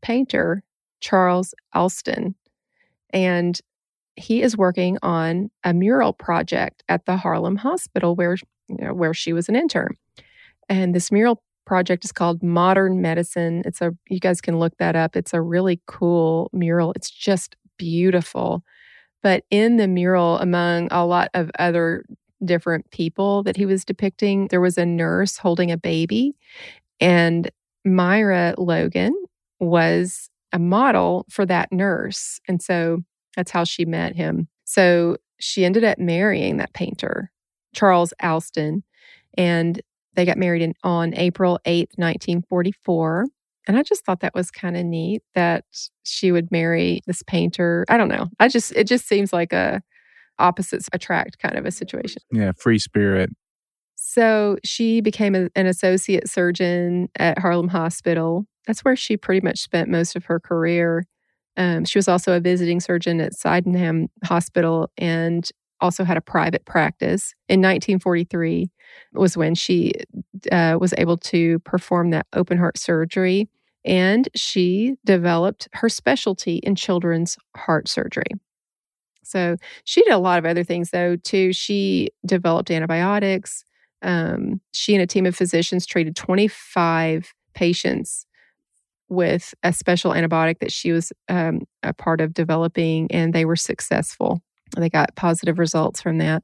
painter, 0.00 0.62
Charles 1.00 1.54
Alston, 1.74 2.34
and 3.10 3.60
he 4.16 4.42
is 4.42 4.56
working 4.56 4.98
on 5.02 5.50
a 5.64 5.72
mural 5.72 6.12
project 6.12 6.82
at 6.88 7.06
the 7.06 7.16
Harlem 7.16 7.56
Hospital 7.56 8.14
where 8.14 8.36
you 8.68 8.76
know, 8.86 8.94
where 8.94 9.14
she 9.14 9.32
was 9.32 9.48
an 9.48 9.56
intern. 9.56 9.96
And 10.68 10.94
this 10.94 11.10
mural 11.10 11.42
project 11.66 12.04
is 12.04 12.12
called 12.12 12.42
Modern 12.42 13.00
Medicine. 13.00 13.62
It's 13.64 13.80
a 13.80 13.92
you 14.08 14.20
guys 14.20 14.40
can 14.40 14.58
look 14.58 14.76
that 14.78 14.96
up. 14.96 15.16
It's 15.16 15.34
a 15.34 15.40
really 15.40 15.80
cool 15.86 16.50
mural. 16.52 16.92
It's 16.94 17.10
just 17.10 17.56
beautiful. 17.78 18.64
But 19.22 19.44
in 19.50 19.76
the 19.76 19.88
mural, 19.88 20.38
among 20.38 20.88
a 20.90 21.06
lot 21.06 21.28
of 21.34 21.50
other 21.58 22.04
different 22.44 22.90
people 22.90 23.42
that 23.44 23.56
he 23.56 23.66
was 23.66 23.84
depicting, 23.84 24.48
there 24.48 24.60
was 24.60 24.78
a 24.78 24.86
nurse 24.86 25.36
holding 25.36 25.70
a 25.70 25.76
baby. 25.76 26.36
And 27.00 27.50
Myra 27.84 28.54
Logan 28.58 29.14
was 29.60 30.28
a 30.52 30.58
model 30.58 31.24
for 31.30 31.46
that 31.46 31.72
nurse. 31.72 32.40
And 32.48 32.60
so 32.60 33.02
that's 33.36 33.50
how 33.50 33.64
she 33.64 33.84
met 33.84 34.14
him. 34.14 34.48
So 34.64 35.16
she 35.38 35.64
ended 35.64 35.84
up 35.84 35.98
marrying 35.98 36.58
that 36.58 36.72
painter, 36.72 37.30
Charles 37.74 38.12
Alston. 38.22 38.82
And 39.38 39.80
they 40.14 40.24
got 40.24 40.36
married 40.36 40.62
in, 40.62 40.74
on 40.82 41.14
April 41.14 41.58
8th, 41.64 41.96
1944. 41.96 43.26
And 43.66 43.78
I 43.78 43.82
just 43.82 44.04
thought 44.04 44.20
that 44.20 44.34
was 44.34 44.50
kind 44.50 44.76
of 44.76 44.84
neat 44.84 45.22
that 45.34 45.64
she 46.04 46.32
would 46.32 46.50
marry 46.50 47.00
this 47.06 47.22
painter. 47.22 47.84
I 47.88 47.96
don't 47.96 48.08
know. 48.08 48.28
I 48.40 48.48
just 48.48 48.72
it 48.72 48.86
just 48.86 49.06
seems 49.06 49.32
like 49.32 49.52
a 49.52 49.82
opposites 50.38 50.88
attract 50.92 51.38
kind 51.38 51.56
of 51.56 51.64
a 51.64 51.70
situation. 51.70 52.22
Yeah, 52.32 52.52
free 52.56 52.78
spirit. 52.78 53.30
So 53.94 54.56
she 54.64 55.00
became 55.00 55.34
a, 55.34 55.48
an 55.54 55.66
associate 55.66 56.28
surgeon 56.28 57.08
at 57.16 57.38
Harlem 57.38 57.68
Hospital. 57.68 58.46
That's 58.66 58.84
where 58.84 58.96
she 58.96 59.16
pretty 59.16 59.44
much 59.44 59.60
spent 59.60 59.88
most 59.88 60.16
of 60.16 60.24
her 60.24 60.40
career. 60.40 61.04
Um, 61.56 61.84
she 61.84 61.98
was 61.98 62.08
also 62.08 62.36
a 62.36 62.40
visiting 62.40 62.80
surgeon 62.80 63.20
at 63.20 63.34
Sydenham 63.34 64.08
Hospital 64.24 64.90
and 64.96 65.48
also 65.82 66.04
had 66.04 66.16
a 66.16 66.22
private 66.22 66.64
practice. 66.64 67.34
In 67.48 67.60
1943 67.60 68.70
was 69.12 69.36
when 69.36 69.54
she 69.54 69.92
uh, 70.50 70.78
was 70.80 70.94
able 70.96 71.18
to 71.18 71.58
perform 71.60 72.10
that 72.10 72.26
open 72.32 72.56
heart 72.56 72.78
surgery, 72.78 73.48
and 73.84 74.28
she 74.34 74.94
developed 75.04 75.68
her 75.74 75.88
specialty 75.88 76.56
in 76.56 76.74
children's 76.74 77.36
heart 77.56 77.88
surgery. 77.88 78.30
So 79.22 79.56
she 79.84 80.02
did 80.02 80.12
a 80.12 80.18
lot 80.18 80.38
of 80.38 80.46
other 80.46 80.64
things, 80.64 80.90
though, 80.90 81.16
too. 81.16 81.52
She 81.52 82.08
developed 82.24 82.70
antibiotics. 82.70 83.64
Um, 84.02 84.60
she 84.72 84.94
and 84.94 85.02
a 85.02 85.06
team 85.06 85.26
of 85.26 85.36
physicians 85.36 85.86
treated 85.86 86.16
25 86.16 87.32
patients 87.54 88.26
with 89.08 89.54
a 89.62 89.72
special 89.72 90.12
antibiotic 90.12 90.58
that 90.60 90.72
she 90.72 90.90
was 90.90 91.12
um, 91.28 91.60
a 91.82 91.92
part 91.92 92.20
of 92.20 92.34
developing, 92.34 93.10
and 93.12 93.32
they 93.32 93.44
were 93.44 93.56
successful. 93.56 94.42
They 94.76 94.90
got 94.90 95.14
positive 95.16 95.58
results 95.58 96.00
from 96.00 96.18
that. 96.18 96.42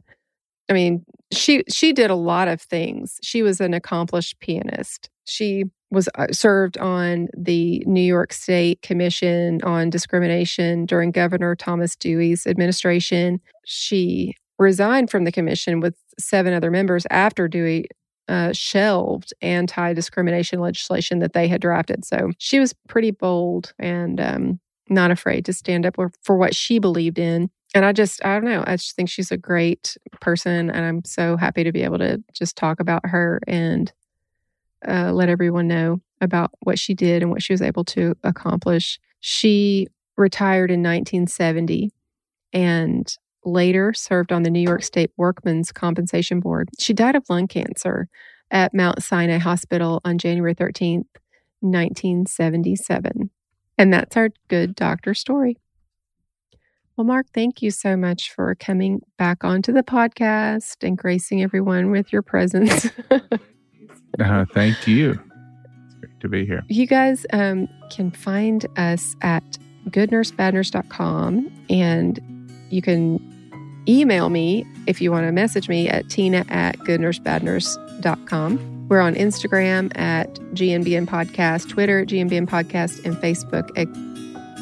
I 0.69 0.73
mean, 0.73 1.05
she 1.33 1.65
she 1.73 1.93
did 1.93 2.11
a 2.11 2.15
lot 2.15 2.49
of 2.49 2.61
things. 2.61 3.19
She 3.23 3.43
was 3.43 3.61
an 3.61 3.75
accomplished 3.75 4.39
pianist. 4.41 5.11
She 5.27 5.65
was 5.91 6.09
uh, 6.17 6.27
served 6.33 6.77
on 6.79 7.29
the 7.37 7.83
New 7.87 8.03
York 8.03 8.33
State 8.33 8.83
Commission 8.83 9.61
on 9.63 9.91
Discrimination 9.91 10.85
during 10.85 11.11
Governor 11.11 11.55
Thomas 11.55 11.97
Dewey's 11.97 12.47
administration. 12.47 13.41
She 13.65 14.35
resigned 14.59 15.11
from 15.11 15.25
the 15.25 15.33
commission 15.33 15.81
with 15.81 15.95
seven 16.19 16.53
other 16.53 16.71
members 16.71 17.07
after 17.11 17.49
Dewey 17.49 17.87
uh, 18.29 18.53
shelved 18.53 19.33
anti 19.41 19.95
discrimination 19.95 20.61
legislation 20.61 21.21
that 21.21 21.33
they 21.33 21.49
had 21.49 21.61
drafted. 21.61 22.05
So 22.05 22.31
she 22.39 22.61
was 22.61 22.75
pretty 22.89 23.11
bold 23.11 23.73
and 23.79 24.21
um, 24.21 24.61
not 24.91 25.11
afraid 25.11 25.45
to 25.47 25.53
stand 25.53 25.87
up 25.87 25.97
for 26.23 26.37
what 26.37 26.55
she 26.55 26.79
believed 26.79 27.19
in 27.19 27.51
and 27.75 27.85
I 27.85 27.93
just, 27.93 28.25
I 28.25 28.35
don't 28.35 28.45
know, 28.45 28.65
I 28.67 28.77
just 28.77 28.97
think 28.97 29.09
she's 29.09 29.31
a 29.31 29.37
great 29.37 29.97
person. 30.21 30.71
And 30.71 30.85
I'm 30.85 31.05
so 31.05 31.37
happy 31.37 31.65
to 31.65 31.73
be 31.73 31.83
able 31.83 31.99
to 31.99 32.23
just 32.33 32.57
talk 32.57 32.81
about 32.81 33.07
her 33.07 33.41
and 33.47 33.93
uh, 34.87 35.13
let 35.13 35.29
everyone 35.29 35.69
know 35.69 36.01
about 36.21 36.51
what 36.61 36.79
she 36.79 36.95
did 36.95 37.23
and 37.23 37.31
what 37.31 37.43
she 37.43 37.53
was 37.53 37.63
able 37.63 37.85
to 37.85 38.17
accomplish. 38.25 38.99
She 39.21 39.89
retired 40.17 40.71
in 40.71 40.83
1970 40.83 41.91
and 42.53 43.17
later 43.45 43.93
served 43.93 44.33
on 44.33 44.43
the 44.43 44.51
New 44.51 44.61
York 44.61 44.83
State 44.83 45.11
Workmen's 45.17 45.73
Compensation 45.73 46.41
Board. 46.41 46.71
She 46.79 46.93
died 46.93 47.17
of 47.17 47.29
lung 47.29 47.49
cancer 47.49 48.09
at 48.51 48.75
Mount 48.75 49.03
Sinai 49.03 49.39
Hospital 49.39 50.01
on 50.05 50.19
January 50.19 50.55
13th, 50.55 51.07
1977. 51.61 53.31
And 53.77 53.93
that's 53.93 54.17
our 54.17 54.31
good 54.49 54.75
doctor 54.75 55.15
story. 55.15 55.59
Well, 56.99 57.07
Mark, 57.07 57.29
thank 57.33 57.63
you 57.63 57.71
so 57.71 57.97
much 57.97 58.33
for 58.33 58.57
coming 58.57 59.01
back 59.19 59.45
onto 59.45 59.73
the 59.73 59.85
podcast 59.85 60.83
and 60.83 60.99
gracing 60.99 61.45
everyone 61.45 61.93
with 61.93 62.13
your 62.13 62.23
presence. 62.23 62.89
uh, 64.21 64.45
thank 64.53 64.89
you. 64.89 65.11
It's 65.11 65.95
great 65.95 66.19
to 66.19 66.29
be 66.29 66.45
here. 66.45 66.65
You 66.67 66.89
guys 66.89 67.25
um, 67.33 67.69
can 67.91 68.11
find 68.11 68.67
us 68.77 69.15
at 69.23 69.45
goodnursebadnurse.com 69.91 71.67
and 71.71 72.51
you 72.71 72.83
can 72.83 73.21
email 73.89 74.29
me 74.29 74.67
if 74.89 75.01
you 75.01 75.13
want 75.13 75.25
to 75.25 75.31
message 75.31 75.69
me 75.69 75.89
at 75.89 76.11
tina 76.11 76.45
at 76.49 76.79
goodnursebadnurse.com. 76.79 78.89
We're 78.89 79.01
on 79.01 79.15
Instagram 79.15 79.97
at 79.97 80.35
GNBN 80.35 81.07
Podcast, 81.07 81.69
Twitter 81.69 82.01
at 82.01 82.09
GNBN 82.09 82.49
Podcast, 82.49 83.05
and 83.05 83.15
Facebook 83.19 83.71
at 83.79 83.87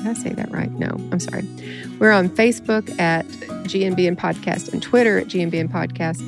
did 0.06 0.16
I 0.16 0.22
say 0.22 0.32
that 0.34 0.50
right? 0.50 0.70
No, 0.72 0.88
I'm 1.10 1.20
sorry. 1.20 1.42
We're 1.98 2.12
on 2.12 2.28
Facebook 2.28 2.98
at 3.00 3.26
GNBN 3.26 4.16
Podcast 4.16 4.72
and 4.72 4.82
Twitter 4.82 5.18
at 5.18 5.26
GNBN 5.26 5.68
Podcast, 5.68 6.20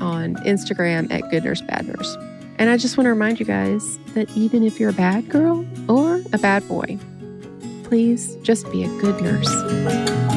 on 0.00 0.36
Instagram 0.46 1.10
at 1.12 1.30
Good 1.30 1.44
Nurse 1.44 1.60
Bad 1.60 1.86
Nurse. 1.86 2.16
And 2.58 2.70
I 2.70 2.76
just 2.76 2.96
want 2.96 3.06
to 3.06 3.10
remind 3.10 3.40
you 3.40 3.46
guys 3.46 3.98
that 4.14 4.30
even 4.36 4.62
if 4.62 4.80
you're 4.80 4.90
a 4.90 4.94
bad 4.94 5.28
girl 5.28 5.66
or 5.88 6.22
a 6.32 6.38
bad 6.38 6.66
boy, 6.68 6.98
please 7.84 8.36
just 8.36 8.70
be 8.70 8.84
a 8.84 8.88
good 9.00 9.20
nurse. 9.20 10.29